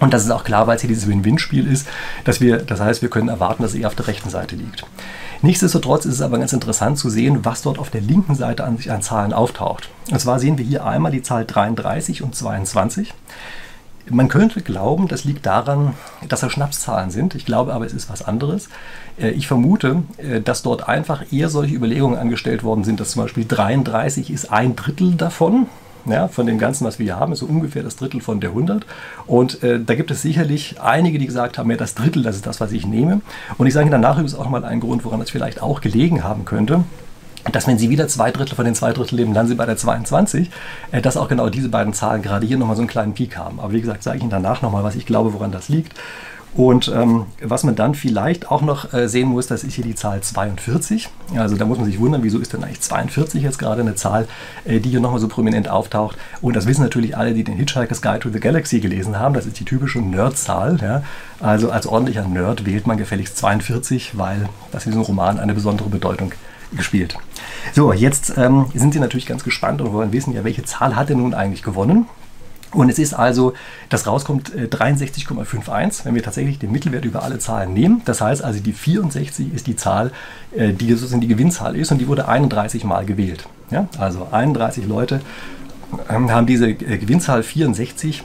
Und 0.00 0.14
das 0.14 0.24
ist 0.24 0.30
auch 0.30 0.44
klar, 0.44 0.66
weil 0.66 0.76
es 0.76 0.82
hier 0.82 0.88
dieses 0.88 1.06
Win-Win-Spiel 1.06 1.70
ist, 1.70 1.86
dass 2.24 2.40
wir, 2.40 2.58
das 2.58 2.80
heißt, 2.80 3.02
wir 3.02 3.10
können 3.10 3.28
erwarten, 3.28 3.62
dass 3.62 3.74
er 3.74 3.86
auf 3.86 3.94
der 3.94 4.08
rechten 4.08 4.30
Seite 4.30 4.56
liegt. 4.56 4.84
Nichtsdestotrotz 5.42 6.06
ist 6.06 6.14
es 6.14 6.22
aber 6.22 6.38
ganz 6.38 6.52
interessant 6.52 6.98
zu 6.98 7.08
sehen, 7.10 7.44
was 7.44 7.62
dort 7.62 7.78
auf 7.78 7.90
der 7.90 8.00
linken 8.00 8.34
Seite 8.34 8.64
an 8.64 8.76
sich 8.78 8.90
an 8.90 9.02
Zahlen 9.02 9.32
auftaucht. 9.32 9.90
Und 10.10 10.18
zwar 10.18 10.38
sehen 10.38 10.58
wir 10.58 10.64
hier 10.64 10.84
einmal 10.84 11.12
die 11.12 11.22
Zahl 11.22 11.44
33 11.46 12.22
und 12.22 12.34
22. 12.34 13.12
Man 14.08 14.28
könnte 14.28 14.60
glauben, 14.62 15.06
das 15.06 15.24
liegt 15.24 15.46
daran, 15.46 15.94
dass 16.28 16.40
das 16.40 16.52
Schnapszahlen 16.52 17.10
sind. 17.10 17.34
Ich 17.34 17.44
glaube 17.44 17.72
aber, 17.72 17.86
es 17.86 17.92
ist 17.92 18.10
was 18.10 18.22
anderes. 18.22 18.68
Äh, 19.18 19.30
ich 19.30 19.46
vermute, 19.46 20.02
äh, 20.16 20.40
dass 20.40 20.62
dort 20.62 20.88
einfach 20.88 21.30
eher 21.30 21.48
solche 21.48 21.74
Überlegungen 21.74 22.18
angestellt 22.18 22.64
worden 22.64 22.84
sind, 22.84 23.00
dass 23.00 23.12
zum 23.12 23.22
Beispiel 23.22 23.44
33 23.46 24.30
ist 24.30 24.50
ein 24.50 24.74
Drittel 24.76 25.14
davon 25.14 25.66
ja, 26.06 26.28
von 26.28 26.46
dem 26.46 26.58
Ganzen, 26.58 26.84
was 26.84 26.98
wir 26.98 27.04
hier 27.04 27.16
haben, 27.16 27.32
ist 27.32 27.40
so 27.40 27.46
ungefähr 27.46 27.82
das 27.82 27.96
Drittel 27.96 28.20
von 28.20 28.40
der 28.40 28.50
100. 28.50 28.86
Und 29.26 29.62
äh, 29.62 29.80
da 29.80 29.94
gibt 29.94 30.10
es 30.10 30.22
sicherlich 30.22 30.80
einige, 30.80 31.18
die 31.18 31.26
gesagt 31.26 31.58
haben, 31.58 31.70
ja, 31.70 31.76
das 31.76 31.94
Drittel, 31.94 32.22
das 32.22 32.36
ist 32.36 32.46
das, 32.46 32.60
was 32.60 32.72
ich 32.72 32.86
nehme. 32.86 33.20
Und 33.58 33.66
ich 33.66 33.74
sage 33.74 33.84
Ihnen 33.84 33.92
danach 33.92 34.14
übrigens 34.14 34.34
auch 34.34 34.48
mal 34.48 34.64
einen 34.64 34.80
Grund, 34.80 35.04
woran 35.04 35.20
das 35.20 35.30
vielleicht 35.30 35.62
auch 35.62 35.80
gelegen 35.80 36.24
haben 36.24 36.44
könnte 36.44 36.84
dass 37.52 37.66
wenn 37.66 37.78
Sie 37.78 37.88
wieder 37.88 38.06
zwei 38.06 38.30
Drittel 38.30 38.54
von 38.54 38.64
den 38.64 38.74
zwei 38.74 38.92
Drittel 38.92 39.16
leben, 39.16 39.34
dann 39.34 39.46
Sie 39.46 39.54
bei 39.54 39.66
der 39.66 39.76
22, 39.76 40.50
äh, 40.92 41.00
dass 41.00 41.16
auch 41.16 41.28
genau 41.28 41.48
diese 41.48 41.68
beiden 41.68 41.92
Zahlen 41.94 42.22
gerade 42.22 42.46
hier 42.46 42.58
nochmal 42.58 42.76
so 42.76 42.82
einen 42.82 42.88
kleinen 42.88 43.14
Peak 43.14 43.36
haben. 43.36 43.60
Aber 43.60 43.72
wie 43.72 43.80
gesagt, 43.80 44.02
sage 44.02 44.18
ich 44.18 44.22
Ihnen 44.22 44.30
danach 44.30 44.62
nochmal, 44.62 44.84
was 44.84 44.94
ich 44.94 45.06
glaube, 45.06 45.32
woran 45.32 45.50
das 45.50 45.68
liegt. 45.68 45.94
Und 46.54 46.90
ähm, 46.94 47.26
was 47.40 47.62
man 47.62 47.76
dann 47.76 47.94
vielleicht 47.94 48.50
auch 48.50 48.60
noch 48.60 48.92
äh, 48.92 49.08
sehen 49.08 49.28
muss, 49.28 49.46
das 49.46 49.62
ist 49.62 49.74
hier 49.74 49.84
die 49.84 49.94
Zahl 49.94 50.20
42. 50.20 51.08
Also 51.36 51.56
da 51.56 51.64
muss 51.64 51.78
man 51.78 51.86
sich 51.86 52.00
wundern, 52.00 52.24
wieso 52.24 52.38
ist 52.38 52.52
denn 52.52 52.64
eigentlich 52.64 52.80
42 52.80 53.42
jetzt 53.42 53.58
gerade 53.58 53.82
eine 53.82 53.94
Zahl, 53.94 54.26
äh, 54.64 54.80
die 54.80 54.90
hier 54.90 55.00
nochmal 55.00 55.20
so 55.20 55.28
prominent 55.28 55.68
auftaucht. 55.68 56.18
Und 56.40 56.56
das 56.56 56.66
wissen 56.66 56.82
natürlich 56.82 57.16
alle, 57.16 57.34
die 57.34 57.44
den 57.44 57.56
Hitchhiker's 57.56 58.02
Guide 58.02 58.20
to 58.20 58.30
the 58.30 58.40
Galaxy 58.40 58.80
gelesen 58.80 59.18
haben. 59.18 59.34
Das 59.34 59.46
ist 59.46 59.60
die 59.60 59.64
typische 59.64 60.00
Nerd-Zahl. 60.00 60.78
Ja? 60.82 61.02
Also 61.38 61.70
als 61.70 61.86
ordentlicher 61.86 62.26
Nerd 62.26 62.66
wählt 62.66 62.86
man 62.86 62.96
gefälligst 62.96 63.36
42, 63.36 64.18
weil 64.18 64.48
das 64.72 64.86
in 64.86 64.92
diesem 64.92 65.04
Roman 65.04 65.38
eine 65.38 65.54
besondere 65.54 65.88
Bedeutung 65.88 66.32
gespielt. 66.72 67.16
So, 67.72 67.92
jetzt 67.92 68.34
ähm, 68.36 68.66
sind 68.74 68.92
Sie 68.92 69.00
natürlich 69.00 69.26
ganz 69.26 69.44
gespannt 69.44 69.80
und 69.80 69.92
wollen 69.92 70.12
wissen, 70.12 70.32
ja, 70.32 70.44
welche 70.44 70.64
Zahl 70.64 70.96
hat 70.96 71.08
denn 71.08 71.18
nun 71.18 71.34
eigentlich 71.34 71.62
gewonnen? 71.62 72.06
Und 72.72 72.88
es 72.88 72.98
ist 72.98 73.14
also, 73.14 73.54
das 73.88 74.06
rauskommt 74.06 74.52
63,51, 74.52 76.02
äh, 76.02 76.04
wenn 76.04 76.14
wir 76.14 76.22
tatsächlich 76.22 76.58
den 76.58 76.70
Mittelwert 76.70 77.04
über 77.04 77.22
alle 77.22 77.38
Zahlen 77.38 77.72
nehmen. 77.72 78.02
Das 78.04 78.20
heißt 78.20 78.42
also, 78.42 78.60
die 78.60 78.72
64 78.72 79.52
ist 79.52 79.66
die 79.66 79.76
Zahl, 79.76 80.12
äh, 80.56 80.72
die 80.72 80.90
sozusagen 80.92 81.20
die 81.20 81.28
Gewinnzahl 81.28 81.76
ist 81.76 81.90
und 81.90 81.98
die 81.98 82.06
wurde 82.06 82.28
31 82.28 82.84
Mal 82.84 83.04
gewählt. 83.06 83.46
Ja? 83.70 83.88
Also 83.98 84.28
31 84.30 84.86
Leute 84.86 85.20
ähm, 86.08 86.30
haben 86.30 86.46
diese 86.46 86.68
äh, 86.68 86.74
Gewinnzahl 86.98 87.42
64 87.42 88.22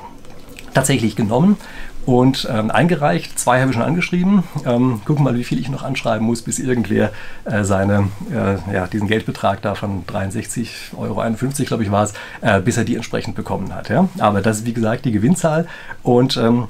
tatsächlich 0.73 1.15
genommen 1.15 1.57
und 2.05 2.47
ähm, 2.51 2.71
eingereicht. 2.71 3.37
Zwei 3.39 3.59
habe 3.61 3.71
ich 3.71 3.75
schon 3.75 3.85
angeschrieben. 3.85 4.43
Ähm, 4.65 5.01
gucken 5.05 5.23
mal, 5.23 5.35
wie 5.35 5.43
viel 5.43 5.59
ich 5.59 5.69
noch 5.69 5.83
anschreiben 5.83 6.25
muss, 6.25 6.41
bis 6.41 6.59
irgendwer 6.59 7.11
äh, 7.45 7.63
seine, 7.63 8.09
äh, 8.31 8.73
ja, 8.73 8.87
diesen 8.87 9.07
Geldbetrag 9.07 9.61
da 9.61 9.75
von 9.75 10.05
63,51 10.05 10.97
Euro, 10.97 11.65
glaube 11.65 11.83
ich, 11.83 11.91
war 11.91 12.03
es, 12.03 12.13
äh, 12.41 12.61
bis 12.61 12.77
er 12.77 12.83
die 12.83 12.95
entsprechend 12.95 13.35
bekommen 13.35 13.73
hat. 13.73 13.89
Ja? 13.89 14.07
Aber 14.19 14.41
das 14.41 14.59
ist, 14.59 14.65
wie 14.65 14.73
gesagt, 14.73 15.05
die 15.05 15.11
Gewinnzahl. 15.11 15.67
Und 16.03 16.37
ähm, 16.37 16.67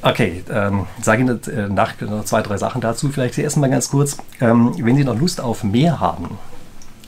Okay, 0.00 0.44
ähm, 0.48 0.86
sage 1.02 1.22
Ihnen 1.22 1.40
äh, 1.48 1.68
nach 1.68 2.00
noch 2.00 2.24
zwei, 2.24 2.40
drei 2.42 2.56
Sachen 2.56 2.80
dazu. 2.80 3.08
Vielleicht 3.08 3.34
zuerst 3.34 3.56
mal 3.56 3.68
ganz 3.68 3.90
kurz, 3.90 4.16
ähm, 4.40 4.72
wenn 4.78 4.94
Sie 4.94 5.02
noch 5.02 5.18
Lust 5.18 5.40
auf 5.40 5.64
mehr 5.64 5.98
haben, 5.98 6.38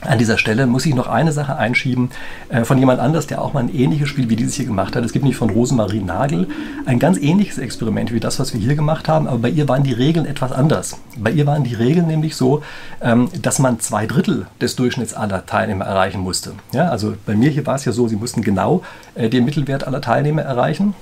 an 0.01 0.17
dieser 0.17 0.37
Stelle 0.37 0.67
muss 0.67 0.85
ich 0.85 0.95
noch 0.95 1.07
eine 1.07 1.31
Sache 1.31 1.55
einschieben 1.55 2.09
äh, 2.49 2.63
von 2.63 2.77
jemand 2.77 2.99
anders, 2.99 3.27
der 3.27 3.41
auch 3.41 3.53
mal 3.53 3.61
ein 3.61 3.73
ähnliches 3.73 4.09
Spiel 4.09 4.29
wie 4.29 4.35
dieses 4.35 4.55
hier 4.55 4.65
gemacht 4.65 4.95
hat. 4.95 5.03
Es 5.03 5.11
gibt 5.11 5.23
nämlich 5.23 5.37
von 5.37 5.49
Rosemarie 5.49 6.01
Nagel 6.01 6.47
ein 6.85 6.99
ganz 6.99 7.17
ähnliches 7.17 7.57
Experiment 7.57 8.11
wie 8.11 8.19
das, 8.19 8.39
was 8.39 8.53
wir 8.53 8.59
hier 8.59 8.75
gemacht 8.75 9.07
haben, 9.07 9.27
aber 9.27 9.37
bei 9.39 9.49
ihr 9.49 9.67
waren 9.67 9.83
die 9.83 9.93
Regeln 9.93 10.25
etwas 10.25 10.51
anders. 10.51 10.97
Bei 11.17 11.31
ihr 11.31 11.45
waren 11.45 11.63
die 11.63 11.75
Regeln 11.75 12.07
nämlich 12.07 12.35
so, 12.35 12.63
ähm, 13.01 13.29
dass 13.41 13.59
man 13.59 13.79
zwei 13.79 14.07
Drittel 14.07 14.47
des 14.59 14.75
Durchschnitts 14.75 15.13
aller 15.13 15.45
Teilnehmer 15.45 15.85
erreichen 15.85 16.21
musste. 16.21 16.53
Ja, 16.73 16.89
also 16.89 17.13
bei 17.25 17.35
mir 17.35 17.49
hier 17.49 17.65
war 17.65 17.75
es 17.75 17.85
ja 17.85 17.91
so, 17.91 18.07
sie 18.07 18.15
mussten 18.15 18.41
genau 18.41 18.81
äh, 19.15 19.29
den 19.29 19.45
Mittelwert 19.45 19.85
aller 19.85 20.01
Teilnehmer 20.01 20.41
erreichen 20.41 20.95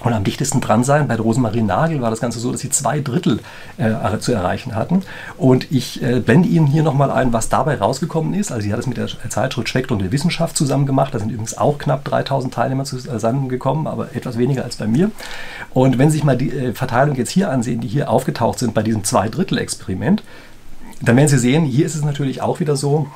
und 0.00 0.12
am 0.12 0.24
dichtesten 0.24 0.60
dran 0.60 0.84
sein. 0.84 1.08
Bei 1.08 1.16
Rosemarie 1.16 1.62
Nagel 1.62 2.00
war 2.00 2.10
das 2.10 2.20
Ganze 2.20 2.38
so, 2.38 2.52
dass 2.52 2.60
sie 2.60 2.70
zwei 2.70 3.00
Drittel 3.00 3.40
äh, 3.78 4.18
zu 4.18 4.32
erreichen 4.32 4.74
hatten. 4.74 5.02
Und 5.36 5.70
ich 5.72 6.02
äh, 6.02 6.20
blende 6.20 6.48
Ihnen 6.48 6.66
hier 6.66 6.82
nochmal 6.82 7.10
ein, 7.10 7.32
was 7.32 7.48
dabei 7.48 7.76
rausgekommen 7.78 8.34
ist. 8.34 8.52
Also 8.52 8.64
sie 8.64 8.72
hat 8.72 8.80
es 8.80 8.86
mit 8.86 8.98
der 8.98 9.08
Zeitschrift 9.28 9.68
Spektrum 9.68 9.98
der 9.98 10.12
Wissenschaft 10.12 10.56
zusammen 10.56 10.86
gemacht. 10.86 11.14
Da 11.14 11.18
sind 11.18 11.30
übrigens 11.30 11.56
auch 11.56 11.78
knapp 11.78 12.04
3000 12.04 12.52
Teilnehmer 12.52 12.84
zusammengekommen, 12.84 13.86
aber 13.86 14.14
etwas 14.14 14.38
weniger 14.38 14.64
als 14.64 14.76
bei 14.76 14.86
mir. 14.86 15.10
Und 15.72 15.98
wenn 15.98 16.10
Sie 16.10 16.16
sich 16.16 16.24
mal 16.24 16.36
die 16.36 16.50
äh, 16.50 16.74
Verteilung 16.74 17.16
jetzt 17.16 17.30
hier 17.30 17.50
ansehen, 17.50 17.80
die 17.80 17.88
hier 17.88 18.10
aufgetaucht 18.10 18.58
sind 18.58 18.74
bei 18.74 18.82
diesem 18.82 19.04
Zwei-Drittel-Experiment, 19.04 20.22
dann 21.02 21.16
werden 21.16 21.28
Sie 21.28 21.38
sehen, 21.38 21.64
hier 21.64 21.86
ist 21.86 21.94
es 21.94 22.04
natürlich 22.04 22.42
auch 22.42 22.60
wieder 22.60 22.76
so, 22.76 23.06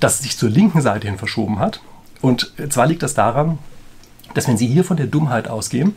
dass 0.00 0.16
es 0.16 0.22
sich 0.22 0.36
zur 0.36 0.50
linken 0.50 0.80
Seite 0.80 1.06
hin 1.06 1.18
verschoben 1.18 1.58
hat. 1.58 1.80
Und 2.20 2.52
zwar 2.68 2.86
liegt 2.86 3.02
das 3.02 3.14
daran, 3.14 3.58
dass 4.34 4.48
wenn 4.48 4.56
Sie 4.56 4.66
hier 4.66 4.84
von 4.84 4.96
der 4.96 5.06
Dummheit 5.06 5.48
ausgehen, 5.48 5.94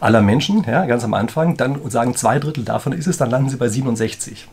aller 0.00 0.22
Menschen, 0.22 0.64
ja, 0.64 0.86
ganz 0.86 1.04
am 1.04 1.14
Anfang, 1.14 1.56
dann 1.56 1.78
sagen, 1.90 2.14
zwei 2.14 2.38
Drittel 2.38 2.64
davon 2.64 2.92
ist 2.92 3.06
es, 3.06 3.18
dann 3.18 3.30
landen 3.30 3.48
Sie 3.48 3.56
bei 3.56 3.68
67. 3.68 4.48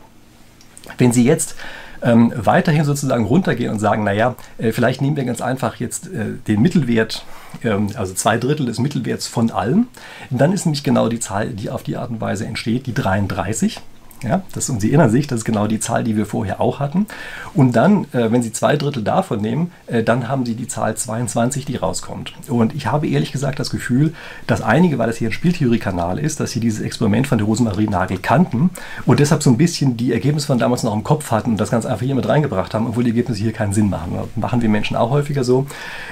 Wenn 0.96 1.12
Sie 1.12 1.24
jetzt 1.24 1.54
ähm, 2.02 2.32
weiterhin 2.36 2.84
sozusagen 2.84 3.24
runtergehen 3.24 3.72
und 3.72 3.78
sagen, 3.78 4.04
naja, 4.04 4.36
äh, 4.58 4.72
vielleicht 4.72 5.02
nehmen 5.02 5.16
wir 5.16 5.24
ganz 5.24 5.40
einfach 5.40 5.76
jetzt 5.76 6.06
äh, 6.06 6.34
den 6.46 6.62
Mittelwert, 6.62 7.24
ähm, 7.64 7.88
also 7.96 8.14
zwei 8.14 8.38
Drittel 8.38 8.66
des 8.66 8.78
Mittelwerts 8.78 9.26
von 9.26 9.50
allem, 9.50 9.88
dann 10.30 10.52
ist 10.52 10.66
nämlich 10.66 10.84
genau 10.84 11.08
die 11.08 11.20
Zahl, 11.20 11.50
die 11.50 11.70
auf 11.70 11.82
die 11.82 11.96
Art 11.96 12.10
und 12.10 12.20
Weise 12.20 12.46
entsteht, 12.46 12.86
die 12.86 12.94
33. 12.94 13.80
Ja, 14.22 14.42
das, 14.52 14.68
und 14.68 14.80
Sie 14.80 14.88
erinnern 14.88 15.10
sich, 15.10 15.26
das 15.26 15.40
ist 15.40 15.44
genau 15.44 15.66
die 15.66 15.78
Zahl, 15.78 16.02
die 16.02 16.16
wir 16.16 16.26
vorher 16.26 16.60
auch 16.60 16.80
hatten. 16.80 17.06
Und 17.54 17.76
dann, 17.76 18.04
äh, 18.12 18.32
wenn 18.32 18.42
Sie 18.42 18.52
zwei 18.52 18.76
Drittel 18.76 19.04
davon 19.04 19.40
nehmen, 19.40 19.70
äh, 19.86 20.02
dann 20.02 20.28
haben 20.28 20.44
Sie 20.44 20.54
die 20.54 20.66
Zahl 20.66 20.96
22, 20.96 21.64
die 21.64 21.76
rauskommt. 21.76 22.34
Und 22.48 22.74
ich 22.74 22.86
habe 22.86 23.06
ehrlich 23.06 23.30
gesagt 23.30 23.60
das 23.60 23.70
Gefühl, 23.70 24.12
dass 24.46 24.60
einige, 24.60 24.98
weil 24.98 25.06
das 25.06 25.18
hier 25.18 25.28
ein 25.28 25.32
Spieltheorie-Kanal 25.32 26.18
ist, 26.18 26.40
dass 26.40 26.50
sie 26.50 26.60
dieses 26.60 26.80
Experiment 26.80 27.26
von 27.26 27.38
der 27.38 27.46
Rosemarie 27.46 27.86
Nagel 27.88 28.18
kannten 28.18 28.70
und 29.06 29.20
deshalb 29.20 29.42
so 29.42 29.50
ein 29.50 29.56
bisschen 29.56 29.96
die 29.96 30.12
Ergebnisse 30.12 30.48
von 30.48 30.58
damals 30.58 30.82
noch 30.82 30.94
im 30.94 31.04
Kopf 31.04 31.30
hatten 31.30 31.52
und 31.52 31.60
das 31.60 31.70
ganz 31.70 31.86
einfach 31.86 32.04
hier 32.04 32.14
mit 32.14 32.28
reingebracht 32.28 32.74
haben, 32.74 32.86
obwohl 32.86 33.04
die 33.04 33.10
Ergebnisse 33.10 33.40
hier 33.40 33.52
keinen 33.52 33.72
Sinn 33.72 33.88
machen. 33.88 34.12
Machen 34.36 34.62
wir 34.62 34.68
Menschen 34.68 34.96
auch 34.96 35.10
häufiger 35.10 35.44
so. 35.44 35.66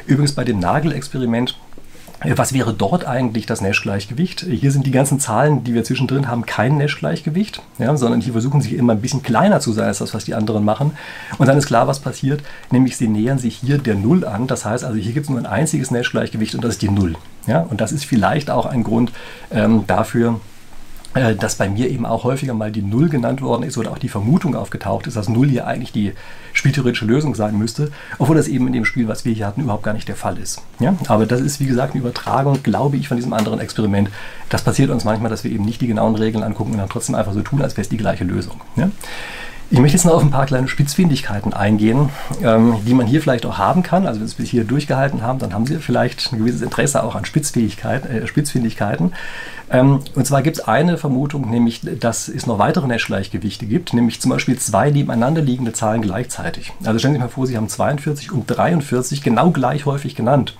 Übrigens 0.07 0.33
bei 0.33 0.45
dem 0.45 0.59
Nagel-Experiment 0.59 1.59
was 2.35 2.53
wäre 2.53 2.75
dort 2.75 3.07
eigentlich 3.07 3.47
das 3.47 3.61
Nash-Gleichgewicht? 3.61 4.41
Hier 4.41 4.73
sind 4.73 4.87
die 4.87 4.91
ganzen 4.91 5.21
Zahlen, 5.21 5.65
die 5.65 5.75
wir 5.75 5.85
zwischendrin 5.85 6.29
haben, 6.29 6.47
kein 6.47 6.77
Nash-Gleichgewicht, 6.79 7.63
ja, 7.79 7.97
sondern 7.97 8.21
hier 8.21 8.33
versuchen 8.33 8.61
sie 8.61 8.75
immer 8.75 8.95
ein 8.95 9.01
bisschen 9.01 9.23
kleiner 9.23 9.61
zu 9.61 9.73
sein 9.73 9.87
als 9.87 9.99
das, 9.99 10.15
was 10.15 10.25
die 10.25 10.35
anderen 10.35 10.65
machen. 10.65 10.93
Und 11.39 11.47
dann 11.47 11.59
ist 11.59 11.67
klar, 11.67 11.87
was 11.87 12.01
passiert, 12.01 12.43
nämlich 12.71 12.97
sie 12.97 13.09
nähern 13.09 13.39
sich 13.39 13.57
hier 13.57 13.79
der 13.79 13.95
Null 13.95 14.25
an. 14.25 14.47
Das 14.47 14.65
heißt 14.65 14.85
also, 14.85 14.99
hier 14.99 15.13
gibt 15.13 15.25
es 15.25 15.31
nur 15.31 15.39
ein 15.39 15.47
einziges 15.47 15.91
Nash-Gleichgewicht 15.91 16.55
und 16.55 16.65
das 16.65 16.75
ist 16.75 16.83
die 16.83 16.91
Null. 16.91 17.17
Ja, 17.47 17.61
und 17.61 17.81
das 17.81 17.93
ist 17.93 18.05
vielleicht 18.05 18.51
auch 18.51 18.67
ein 18.67 18.83
Grund 18.83 19.13
ähm, 19.53 19.85
dafür, 19.87 20.33
äh, 20.33 20.56
dass 21.39 21.57
bei 21.57 21.69
mir 21.69 21.89
eben 21.91 22.05
auch 22.07 22.25
häufiger 22.25 22.55
mal 22.55 22.71
die 22.71 22.83
Null 22.83 23.09
genannt 23.09 23.43
worden 23.43 23.63
ist 23.63 23.79
oder 23.79 23.91
auch 23.91 23.99
die 23.99 24.09
Vermutung 24.09 24.55
aufgetaucht 24.55 25.07
ist, 25.07 25.17
dass 25.17 25.29
Null 25.29 25.49
hier 25.49 25.67
eigentlich 25.67 25.93
die 25.93 26.13
spieltheoretische 26.53 27.05
Lösung 27.05 27.35
sein 27.35 27.57
müsste, 27.57 27.91
obwohl 28.19 28.37
das 28.37 28.49
eben 28.49 28.67
in 28.67 28.73
dem 28.73 28.85
Spiel, 28.85 29.09
was 29.09 29.25
wir 29.25 29.33
hier 29.33 29.47
hatten, 29.47 29.63
überhaupt 29.63 29.83
gar 29.83 29.93
nicht 29.95 30.09
der 30.09 30.17
Fall 30.17 30.39
ist. 30.39 30.63
Ja? 30.79 30.95
Aber 31.09 31.27
das 31.27 31.41
ist, 31.41 31.61
wie 31.61 31.67
gesagt, 31.67 31.95
eine 31.95 32.01
Übertragung, 32.01 32.63
glaube 32.63 32.97
ich, 32.97 33.09
von 33.09 33.17
diesem 33.17 33.33
anderen 33.33 33.61
Experiment. 33.61 34.11
Das 34.49 34.63
passiert 34.63 34.91
uns 34.91 35.05
manchmal, 35.05 35.31
dass 35.31 35.45
wir 35.45 35.51
eben 35.51 35.65
nicht 35.65 35.81
die 35.81 35.87
genauen 35.87 36.15
Regeln 36.15 36.45
angucken 36.45 36.73
und 36.73 36.79
dann 36.79 36.89
trotzdem 36.89 37.15
einfach 37.15 37.33
so 37.33 37.43
tun, 37.43 37.63
als 37.63 37.75
wäre 37.75 37.83
es 37.83 37.89
die 37.89 37.97
gleiche 37.97 38.25
Lösung. 38.25 38.61
Ja? 38.77 38.91
Ich 39.69 39.81
möchte 39.81 39.97
jetzt 39.97 40.05
noch 40.05 40.15
auf 40.15 40.23
ein 40.23 40.31
paar 40.31 40.47
kleine 40.47 40.69
Spitzfindigkeiten 40.69 41.53
eingehen, 41.53 42.11
ähm, 42.41 42.77
die 42.87 42.95
man 42.95 43.07
hier 43.07 43.21
vielleicht 43.21 43.45
auch 43.47 43.59
haben 43.59 43.83
kann. 43.83 44.07
Also 44.07 44.21
wenn 44.21 44.29
Sie 44.29 44.43
es 44.43 44.49
hier 44.49 44.63
durchgehalten 44.63 45.23
haben, 45.23 45.41
dann 45.41 45.53
haben 45.53 45.67
Sie 45.67 45.79
vielleicht 45.79 46.33
ein 46.33 46.39
gewisses 46.39 46.63
Interesse 46.63 47.03
auch 47.03 47.17
an 47.17 47.25
Spitzfähigkeit, 47.25 48.07
äh, 48.07 48.27
Spitzfindigkeiten. 48.29 49.13
Ähm, 49.69 50.01
und 50.15 50.25
zwar 50.25 50.43
gibt 50.43 50.59
es 50.59 50.69
eine 50.69 50.99
Vermutung, 50.99 51.51
nämlich, 51.51 51.81
dass 51.99 52.29
es 52.29 52.47
noch 52.47 52.61
weitere 52.61 52.87
Nash-Gleichgewichte 52.87 53.67
gibt, 53.67 53.93
nämlich 53.93 54.21
zum 54.21 54.31
Beispiel 54.31 54.57
zwei 54.57 54.91
nebeneinander 54.91 55.43
liegende 55.43 55.73
Zahlen 55.73 56.01
gleichzeitig. 56.01 56.73
Also 56.85 57.01
stellen 57.01 57.15
Sie 57.15 57.19
sich 57.19 57.27
mal 57.27 57.33
vor, 57.33 57.49
Sie 57.49 57.57
haben 57.57 57.69
42 57.69 58.31
und 58.31 58.47
43 58.47 59.23
genau 59.23 59.51
gleich 59.51 59.85
häufig 59.85 60.15
genannt. 60.15 60.57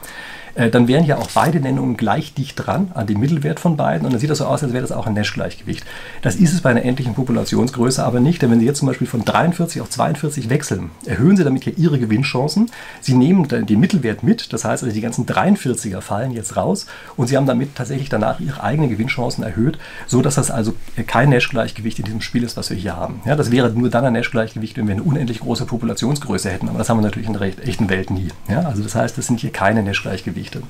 Äh, 0.57 0.71
dann 0.71 0.89
wären 0.89 1.05
ja 1.05 1.19
auch 1.19 1.31
beide 1.35 1.61
Nennungen 1.61 1.97
gleich 1.97 2.35
dicht 2.35 2.55
dran 2.57 2.91
an 2.95 3.07
dem 3.07 3.21
Mittelwert 3.21 3.61
von 3.61 3.77
beiden 3.77 4.07
und 4.07 4.13
dann 4.13 4.21
sieht 4.21 4.31
das 4.31 4.39
so 4.39 4.47
aus, 4.47 4.63
als 4.63 4.73
wäre 4.73 4.83
das 4.83 4.93
auch 4.93 5.07
ein 5.07 5.13
Nash-Gleichgewicht. 5.13 5.85
Das 6.23 6.37
ist 6.37 6.53
es 6.53 6.63
bei 6.63 6.71
einer 6.71 6.85
endlichen 6.85 7.15
Populationsgröße 7.15 8.03
aber 8.03 8.21
nicht, 8.21 8.43
denn 8.43 8.51
wenn 8.51 8.61
Sie 8.61 8.67
jetzt 8.67 8.79
zum 8.79 8.89
Beispiel 8.89 9.07
von 9.07 9.25
43 9.25 9.83
auf 9.83 9.91
42 9.91 10.49
wechseln, 10.49 10.91
erhöhen 11.05 11.37
Sie 11.37 11.45
damit 11.45 11.67
ja 11.67 11.73
Ihre 11.77 11.99
Gewinnchancen. 11.99 12.71
Sie 13.01 13.15
nehmen 13.15 13.47
den 13.49 13.81
Mittelwert 13.81 14.23
mit, 14.23 14.53
das 14.53 14.65
heißt 14.65 14.83
also 14.83 14.95
die 14.95 15.01
ganzen 15.01 15.27
43er 15.27 16.01
fallen 16.01 16.31
jetzt 16.31 16.57
raus 16.57 16.87
und 17.17 17.27
Sie 17.27 17.37
haben 17.37 17.47
damit 17.47 17.75
tatsächlich 17.75 18.09
danach 18.09 18.41
Ihre 18.41 18.63
eigenen 18.63 18.89
Gewinnchancen 18.89 19.45
erhöht, 19.45 19.79
so 20.07 20.23
dass 20.23 20.37
das 20.37 20.51
also 20.51 20.75
kein 21.07 21.29
Nash-Gleichgewicht 21.29 21.99
in 21.99 22.07
diesem 22.07 22.23
Spiel 22.23 22.43
ist, 22.43 22.57
was 22.57 22.71
wir 22.71 22.77
hier 22.77 22.97
haben. 22.97 23.21
Ja, 23.27 23.37
das 23.37 23.51
wäre 23.51 23.71
nur 23.71 23.91
dann 23.91 24.07
ein 24.07 24.15
Nash-Gleichgewicht, 24.15 24.79
wenn 24.79 24.87
wir 24.87 24.95
eine 24.95 25.03
unendlich 25.03 25.41
große 25.41 25.67
Populationsgröße 25.67 26.51
hätten, 26.51 26.69
aber 26.69 26.79
das 26.79 26.89
haben 26.89 26.99
wir 26.99 27.03
natürlich 27.03 27.29
in 27.29 27.35
der 27.35 27.43
echten 27.43 27.91
Welt 27.91 28.11
nie. 28.11 28.29
Ja, 28.49 28.61
also 28.63 28.83
das 28.83 28.95
heißt, 28.95 29.19
das 29.19 29.27
sind 29.27 29.41
hier 29.41 29.51
keine 29.51 29.83
Nash-Gleichgewichte. 29.83 30.46
Geschichte. 30.47 30.63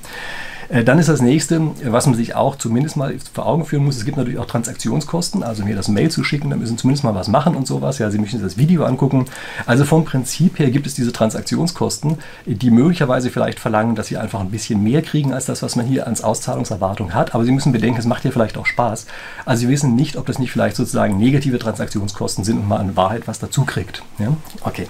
Äh, 0.69 0.83
dann 0.83 0.99
ist 0.99 1.07
das 1.07 1.21
nächste, 1.21 1.61
was 1.85 2.07
man 2.07 2.15
sich 2.15 2.35
auch 2.35 2.57
zumindest 2.57 2.97
mal 2.97 3.15
vor 3.33 3.45
Augen 3.45 3.65
führen 3.65 3.85
muss, 3.85 3.95
es 3.95 4.03
gibt 4.03 4.17
natürlich 4.17 4.39
auch 4.39 4.45
Transaktionskosten, 4.45 5.43
also 5.43 5.63
mir 5.63 5.75
das 5.75 5.87
Mail 5.87 6.11
zu 6.11 6.25
schicken, 6.25 6.49
da 6.49 6.57
müssen 6.57 6.77
zumindest 6.77 7.05
mal 7.05 7.15
was 7.15 7.29
machen 7.29 7.55
und 7.55 7.67
sowas. 7.67 7.99
Ja, 7.99 8.11
Sie 8.11 8.17
möchten 8.17 8.41
das 8.41 8.57
Video 8.57 8.83
angucken. 8.83 9.25
Also 9.65 9.85
vom 9.85 10.03
Prinzip 10.03 10.59
her 10.59 10.69
gibt 10.69 10.87
es 10.87 10.93
diese 10.93 11.13
Transaktionskosten, 11.13 12.17
die 12.45 12.71
möglicherweise 12.71 13.29
vielleicht 13.29 13.59
verlangen, 13.59 13.95
dass 13.95 14.07
Sie 14.07 14.17
einfach 14.17 14.41
ein 14.41 14.51
bisschen 14.51 14.83
mehr 14.83 15.01
kriegen 15.01 15.33
als 15.33 15.45
das, 15.45 15.63
was 15.63 15.75
man 15.75 15.85
hier 15.85 16.05
als 16.05 16.21
Auszahlungserwartung 16.21 17.13
hat. 17.13 17.33
Aber 17.33 17.45
Sie 17.45 17.51
müssen 17.51 17.71
bedenken, 17.71 17.99
es 17.99 18.05
macht 18.05 18.23
hier 18.23 18.33
vielleicht 18.33 18.57
auch 18.57 18.65
Spaß. 18.65 19.05
Also 19.45 19.61
Sie 19.61 19.69
wissen 19.69 19.95
nicht, 19.95 20.17
ob 20.17 20.25
das 20.25 20.39
nicht 20.39 20.51
vielleicht 20.51 20.75
sozusagen 20.75 21.17
negative 21.17 21.59
Transaktionskosten 21.59 22.43
sind 22.43 22.57
und 22.57 22.67
man 22.67 22.89
in 22.89 22.95
Wahrheit 22.97 23.27
was 23.27 23.39
dazu 23.39 23.63
kriegt. 23.63 24.03
Ja? 24.19 24.33
Okay. 24.61 24.87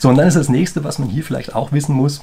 So, 0.00 0.10
und 0.10 0.16
dann 0.16 0.28
ist 0.28 0.36
das 0.36 0.50
nächste, 0.50 0.84
was 0.84 0.98
man 0.98 1.08
hier 1.08 1.24
vielleicht 1.24 1.54
auch 1.54 1.72
wissen 1.72 1.94
muss, 1.94 2.20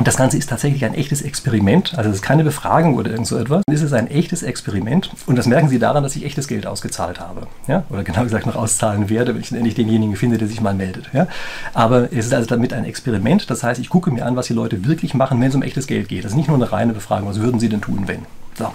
das 0.00 0.16
Ganze 0.16 0.36
ist 0.36 0.48
tatsächlich 0.48 0.84
ein 0.84 0.94
echtes 0.94 1.22
Experiment. 1.22 1.96
Also 1.96 2.10
es 2.10 2.16
ist 2.16 2.22
keine 2.22 2.42
Befragung 2.42 2.96
oder 2.96 3.10
irgend 3.12 3.28
so 3.28 3.38
etwas. 3.38 3.62
Es 3.70 3.80
ist 3.80 3.92
ein 3.92 4.08
echtes 4.08 4.42
Experiment. 4.42 5.10
Und 5.26 5.36
das 5.36 5.46
merken 5.46 5.68
Sie 5.68 5.78
daran, 5.78 6.02
dass 6.02 6.16
ich 6.16 6.24
echtes 6.24 6.48
Geld 6.48 6.66
ausgezahlt 6.66 7.20
habe. 7.20 7.46
Ja? 7.68 7.84
Oder 7.90 8.02
genau 8.02 8.24
gesagt 8.24 8.46
noch 8.46 8.56
auszahlen 8.56 9.08
werde, 9.08 9.34
wenn 9.34 9.42
ich 9.42 9.52
endlich 9.52 9.76
denjenigen 9.76 10.16
finde, 10.16 10.36
der 10.36 10.48
sich 10.48 10.60
mal 10.60 10.74
meldet. 10.74 11.10
Ja? 11.12 11.28
Aber 11.74 12.12
es 12.12 12.26
ist 12.26 12.34
also 12.34 12.48
damit 12.48 12.72
ein 12.72 12.84
Experiment. 12.84 13.48
Das 13.50 13.62
heißt, 13.62 13.80
ich 13.80 13.88
gucke 13.88 14.10
mir 14.10 14.26
an, 14.26 14.34
was 14.34 14.48
die 14.48 14.52
Leute 14.52 14.84
wirklich 14.84 15.14
machen, 15.14 15.40
wenn 15.40 15.48
es 15.48 15.54
um 15.54 15.62
echtes 15.62 15.86
Geld 15.86 16.08
geht. 16.08 16.24
Das 16.24 16.32
ist 16.32 16.36
nicht 16.36 16.48
nur 16.48 16.56
eine 16.56 16.72
reine 16.72 16.92
Befragung. 16.92 17.28
Was 17.28 17.40
würden 17.40 17.60
Sie 17.60 17.68
denn 17.68 17.80
tun, 17.80 18.04
wenn? 18.06 18.22
So. 18.58 18.72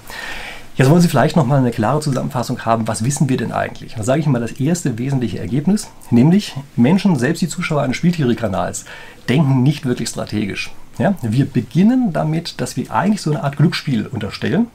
Jetzt 0.75 0.89
wollen 0.89 1.01
Sie 1.01 1.09
vielleicht 1.09 1.35
noch 1.35 1.45
mal 1.45 1.59
eine 1.59 1.71
klare 1.71 1.99
Zusammenfassung 1.99 2.61
haben, 2.65 2.87
was 2.87 3.03
wissen 3.03 3.27
wir 3.27 3.35
denn 3.35 3.51
eigentlich? 3.51 3.95
Da 3.95 4.03
sage 4.03 4.21
ich 4.21 4.27
mal 4.27 4.39
das 4.39 4.53
erste 4.53 4.97
wesentliche 4.97 5.37
Ergebnis, 5.37 5.89
nämlich 6.09 6.55
Menschen, 6.77 7.17
selbst 7.17 7.41
die 7.41 7.49
Zuschauer 7.49 7.81
eines 7.81 7.97
Spieltheorie-Kanals, 7.97 8.85
denken 9.27 9.61
nicht 9.61 9.85
wirklich 9.85 10.07
strategisch. 10.07 10.71
Ja? 10.99 11.15
Wir 11.21 11.45
beginnen 11.45 12.13
damit, 12.13 12.61
dass 12.61 12.77
wir 12.77 12.91
eigentlich 12.91 13.21
so 13.21 13.31
eine 13.31 13.43
Art 13.43 13.57
Glücksspiel 13.57 14.05
unterstellen. 14.05 14.67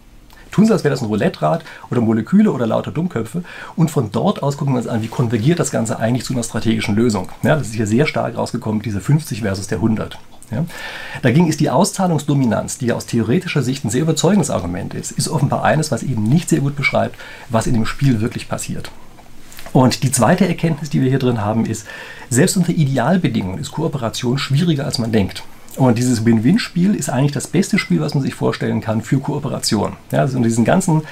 Tun 0.50 0.66
Sie, 0.66 0.72
als 0.72 0.84
wäre 0.84 0.92
das 0.92 1.02
ein 1.02 1.08
Roulette-Rad 1.08 1.64
oder 1.90 2.00
Moleküle 2.00 2.52
oder 2.52 2.66
lauter 2.66 2.92
Dummköpfe. 2.92 3.42
Und 3.74 3.90
von 3.90 4.12
dort 4.12 4.42
aus 4.42 4.56
gucken 4.56 4.74
wir 4.74 4.78
uns 4.78 4.86
an, 4.86 5.02
wie 5.02 5.08
konvergiert 5.08 5.58
das 5.58 5.70
Ganze 5.70 5.98
eigentlich 5.98 6.24
zu 6.24 6.32
einer 6.32 6.44
strategischen 6.44 6.94
Lösung. 6.94 7.28
Ja, 7.42 7.56
das 7.56 7.68
ist 7.68 7.74
hier 7.74 7.88
sehr 7.88 8.06
stark 8.06 8.36
rausgekommen, 8.36 8.80
diese 8.80 9.00
50 9.00 9.42
versus 9.42 9.66
der 9.66 9.78
100. 9.78 10.16
Ja. 10.50 10.64
Dagegen 11.22 11.48
ist 11.48 11.58
die 11.58 11.70
Auszahlungsdominanz, 11.70 12.78
die 12.78 12.92
aus 12.92 13.06
theoretischer 13.06 13.62
Sicht 13.62 13.84
ein 13.84 13.90
sehr 13.90 14.02
überzeugendes 14.02 14.50
Argument 14.50 14.94
ist, 14.94 15.10
ist 15.10 15.28
offenbar 15.28 15.64
eines, 15.64 15.90
was 15.90 16.02
eben 16.02 16.22
nicht 16.22 16.48
sehr 16.48 16.60
gut 16.60 16.76
beschreibt, 16.76 17.16
was 17.48 17.66
in 17.66 17.74
dem 17.74 17.86
Spiel 17.86 18.20
wirklich 18.20 18.48
passiert. 18.48 18.90
Und 19.72 20.04
die 20.04 20.12
zweite 20.12 20.46
Erkenntnis, 20.46 20.90
die 20.90 21.00
wir 21.00 21.10
hier 21.10 21.18
drin 21.18 21.40
haben, 21.40 21.66
ist, 21.66 21.84
selbst 22.30 22.56
unter 22.56 22.70
Idealbedingungen 22.70 23.58
ist 23.58 23.72
Kooperation 23.72 24.38
schwieriger, 24.38 24.84
als 24.84 25.00
man 25.00 25.10
denkt. 25.10 25.42
Und 25.76 25.98
dieses 25.98 26.24
Win-Win-Spiel 26.24 26.94
ist 26.94 27.10
eigentlich 27.10 27.32
das 27.32 27.48
beste 27.48 27.78
Spiel, 27.78 28.00
was 28.00 28.14
man 28.14 28.22
sich 28.22 28.34
vorstellen 28.34 28.80
kann 28.80 29.02
für 29.02 29.18
Kooperation. 29.18 29.94
Ja, 30.12 30.20
also 30.20 30.36
in 30.36 30.42
diesen 30.42 30.64
ganzen 30.64 31.02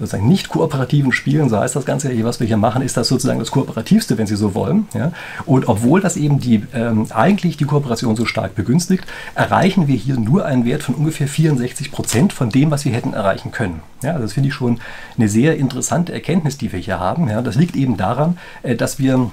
sozusagen 0.00 0.28
nicht 0.28 0.48
kooperativen 0.48 1.12
Spielen, 1.12 1.50
so 1.50 1.58
heißt 1.58 1.76
das 1.76 1.84
Ganze 1.84 2.10
was 2.24 2.40
wir 2.40 2.46
hier 2.46 2.56
machen, 2.56 2.82
ist 2.82 2.96
das 2.96 3.08
sozusagen 3.08 3.38
das 3.38 3.50
kooperativste, 3.50 4.16
wenn 4.16 4.26
Sie 4.26 4.34
so 4.34 4.54
wollen. 4.54 4.88
Ja? 4.94 5.12
Und 5.44 5.68
obwohl 5.68 6.00
das 6.00 6.16
eben 6.16 6.40
die, 6.40 6.64
ähm, 6.72 7.06
eigentlich 7.10 7.58
die 7.58 7.66
Kooperation 7.66 8.16
so 8.16 8.24
stark 8.24 8.54
begünstigt, 8.54 9.04
erreichen 9.34 9.86
wir 9.88 9.96
hier 9.96 10.18
nur 10.18 10.46
einen 10.46 10.64
Wert 10.64 10.82
von 10.82 10.94
ungefähr 10.94 11.28
64 11.28 11.92
Prozent 11.92 12.32
von 12.32 12.48
dem, 12.48 12.70
was 12.70 12.86
wir 12.86 12.92
hätten 12.92 13.12
erreichen 13.12 13.52
können. 13.52 13.82
Ja, 14.02 14.12
also 14.12 14.22
das 14.22 14.32
finde 14.32 14.48
ich 14.48 14.54
schon 14.54 14.80
eine 15.18 15.28
sehr 15.28 15.56
interessante 15.58 16.14
Erkenntnis, 16.14 16.56
die 16.56 16.72
wir 16.72 16.80
hier 16.80 16.98
haben. 16.98 17.28
Ja? 17.28 17.42
Das 17.42 17.56
liegt 17.56 17.76
eben 17.76 17.98
daran, 17.98 18.38
äh, 18.62 18.74
dass 18.74 18.98
wir 18.98 19.30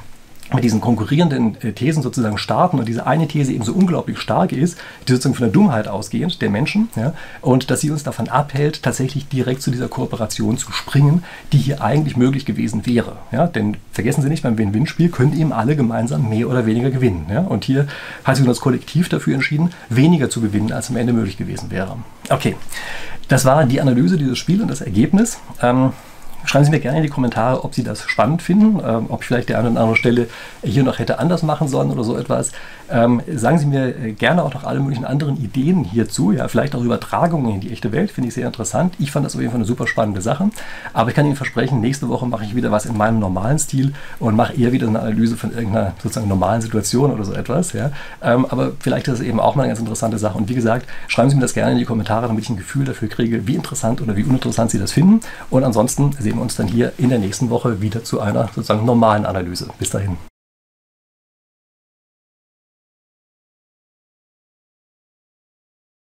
mit 0.54 0.64
diesen 0.64 0.82
konkurrierenden 0.82 1.62
äh, 1.62 1.74
Thesen 1.74 2.04
sozusagen 2.04 2.38
starten 2.38 2.80
und 2.80 2.88
diese 2.88 3.06
eine 3.06 3.28
These 3.28 3.52
eben 3.52 3.64
so 3.64 3.74
unglaublich 3.74 4.20
stark 4.20 4.52
ist, 4.52 4.78
die 5.08 5.12
sozusagen 5.12 5.36
von 5.36 5.46
der 5.46 5.54
Dummheit 5.54 5.88
ausgehend 5.88 6.42
der 6.42 6.50
Menschen, 6.50 6.90
ja, 6.96 7.14
und 7.42 7.70
dass 7.70 7.82
sie 7.82 7.92
uns 7.92 8.04
davon 8.04 8.30
abhält, 8.30 8.84
tatsächlich 8.84 9.28
direkt 9.28 9.62
zu 9.62 9.72
dieser 9.72 9.88
Kooperation 9.88 10.58
zu 10.58 10.72
springen, 10.72 11.24
die 11.52 11.58
hier 11.58 11.82
eigentlich 11.82 12.18
möglich 12.18 12.46
gewesen 12.46 12.86
wäre. 12.86 13.18
Ja, 13.32 13.48
denn 13.48 13.78
vergessen 13.92 14.22
Sie 14.22 14.30
nicht, 14.30 14.44
beim 14.44 14.58
Win-Win-Spiel 14.58 15.10
können 15.10 15.38
eben 15.38 15.52
alle 15.52 15.76
gemeinsam 15.76 16.30
mehr 16.30 16.50
oder 16.50 16.66
weniger 16.66 16.92
gewinnen. 16.92 17.26
Ja, 17.30 17.42
und 17.42 17.66
hier 17.66 17.88
hat 18.24 18.38
sich 18.38 18.46
das 18.46 18.62
Kollektiv 18.62 19.10
dafür 19.10 19.34
entschieden, 19.36 19.72
weniger 19.90 20.30
zu 20.30 20.42
gewinnen, 20.42 20.72
als 20.72 20.90
am 20.90 20.98
Ende 20.98 21.14
möglich 21.14 21.38
gewesen 21.38 21.72
wäre. 21.72 21.98
Okay, 22.30 22.56
das 23.28 23.46
war 23.46 23.66
die 23.66 23.82
Analyse 23.82 24.18
dieses 24.18 24.38
Spiels 24.38 24.62
und 24.62 24.70
das 24.70 24.82
Ergebnis. 24.82 25.40
Ähm, 25.62 25.92
schreiben 26.46 26.66
Sie 26.66 26.72
mir 26.72 26.80
gerne 26.80 26.98
in 26.98 27.04
die 27.04 27.10
Kommentare, 27.10 27.64
ob 27.64 27.74
Sie 27.74 27.84
das 27.84 28.04
spannend 28.04 28.42
finden, 28.42 28.80
ähm, 28.84 29.06
ob 29.10 29.22
ich 29.22 29.28
vielleicht 29.28 29.50
der 29.50 29.60
eine 29.60 29.72
oder 29.72 29.82
andere 29.82 29.98
Stelle 29.98 30.28
hier 30.64 30.84
noch 30.84 31.00
hätte 31.00 31.20
anders 31.20 31.44
machen 31.44 31.68
sollen 31.68 31.92
oder 31.92 32.04
so 32.04 32.18
etwas. 32.18 32.52
Ähm, 32.90 33.22
sagen 33.36 33.60
Sie 33.60 33.66
mir 33.66 33.96
äh, 33.98 34.12
gerne 34.14 34.44
auch 34.44 34.54
noch 34.54 34.64
alle 34.64 34.80
möglichen 34.80 35.06
anderen 35.06 35.38
Ideen 35.38 35.84
hierzu, 35.84 36.32
ja, 36.32 36.48
vielleicht 36.48 36.74
auch 36.76 36.82
Übertragungen 36.82 37.56
in 37.56 37.62
die 37.62 37.72
echte 37.72 37.92
Welt, 37.92 38.12
finde 38.12 38.30
ich 38.30 38.34
sehr 38.34 38.48
interessant. 38.48 38.94
Ich 38.98 39.12
fand 39.12 39.26
das 39.26 39.36
auf 39.36 39.42
jeden 39.42 39.52
Fall 39.52 39.60
eine 39.60 39.68
super 39.68 39.88
spannende 39.88 40.22
Sache. 40.22 40.50
Aber 40.94 41.10
ich 41.10 41.16
kann 41.16 41.26
Ihnen 41.26 41.36
versprechen, 41.36 41.82
nächste 41.82 42.08
Woche 42.08 42.26
mache 42.26 42.46
ich 42.46 42.56
wieder 42.56 42.72
was 42.72 42.86
in 42.86 42.96
meinem 42.96 43.20
normalen 43.20 43.60
Stil 43.60 43.94
und 44.20 44.36
mache 44.36 44.54
eher 44.54 44.72
wieder 44.72 44.88
eine 44.88 45.00
Analyse 45.00 45.36
von 45.36 45.52
irgendeiner 45.52 45.94
sozusagen 46.02 46.30
normalen 46.30 46.62
Situation 46.62 47.12
oder 47.12 47.26
so 47.26 47.34
etwas. 47.34 47.74
Ja. 47.74 47.92
Ähm, 48.22 48.46
aber 48.46 48.72
vielleicht 48.80 49.08
ist 49.08 49.16
es 49.16 49.22
eben 49.22 49.40
auch 49.40 49.56
mal 49.56 49.64
eine 49.64 49.72
ganz 49.72 49.80
interessante 49.80 50.18
Sache. 50.18 50.38
Und 50.38 50.48
wie 50.48 50.56
gesagt, 50.56 50.88
schreiben 51.08 51.30
Sie 51.30 51.36
mir 51.36 51.42
das 51.42 51.54
gerne 51.54 51.74
in 51.74 51.78
die 51.78 51.86
Kommentare, 51.86 52.28
damit 52.28 52.44
ich 52.44 52.50
ein 52.50 52.58
Gefühl 52.58 52.86
dafür 52.86 53.10
kriege, 53.10 53.48
wie 53.48 53.56
interessant 53.56 54.02
oder 54.02 54.16
wie 54.16 54.24
uninteressant 54.24 54.72
Sie 54.72 54.80
das 54.80 54.94
finden. 54.94 55.20
Und 55.50 55.64
ansonsten 55.64 56.12
sehen 56.28 56.40
uns 56.40 56.58
dann 56.58 56.68
hier 56.68 56.92
in 56.98 57.10
der 57.10 57.20
nächsten 57.20 57.50
Woche 57.50 57.82
wieder 57.82 58.04
zu 58.04 58.20
einer 58.20 58.50
sozusagen 58.54 58.86
normalen 58.86 59.26
Analyse. 59.26 59.70
Bis 59.80 59.90
dahin. 59.92 60.18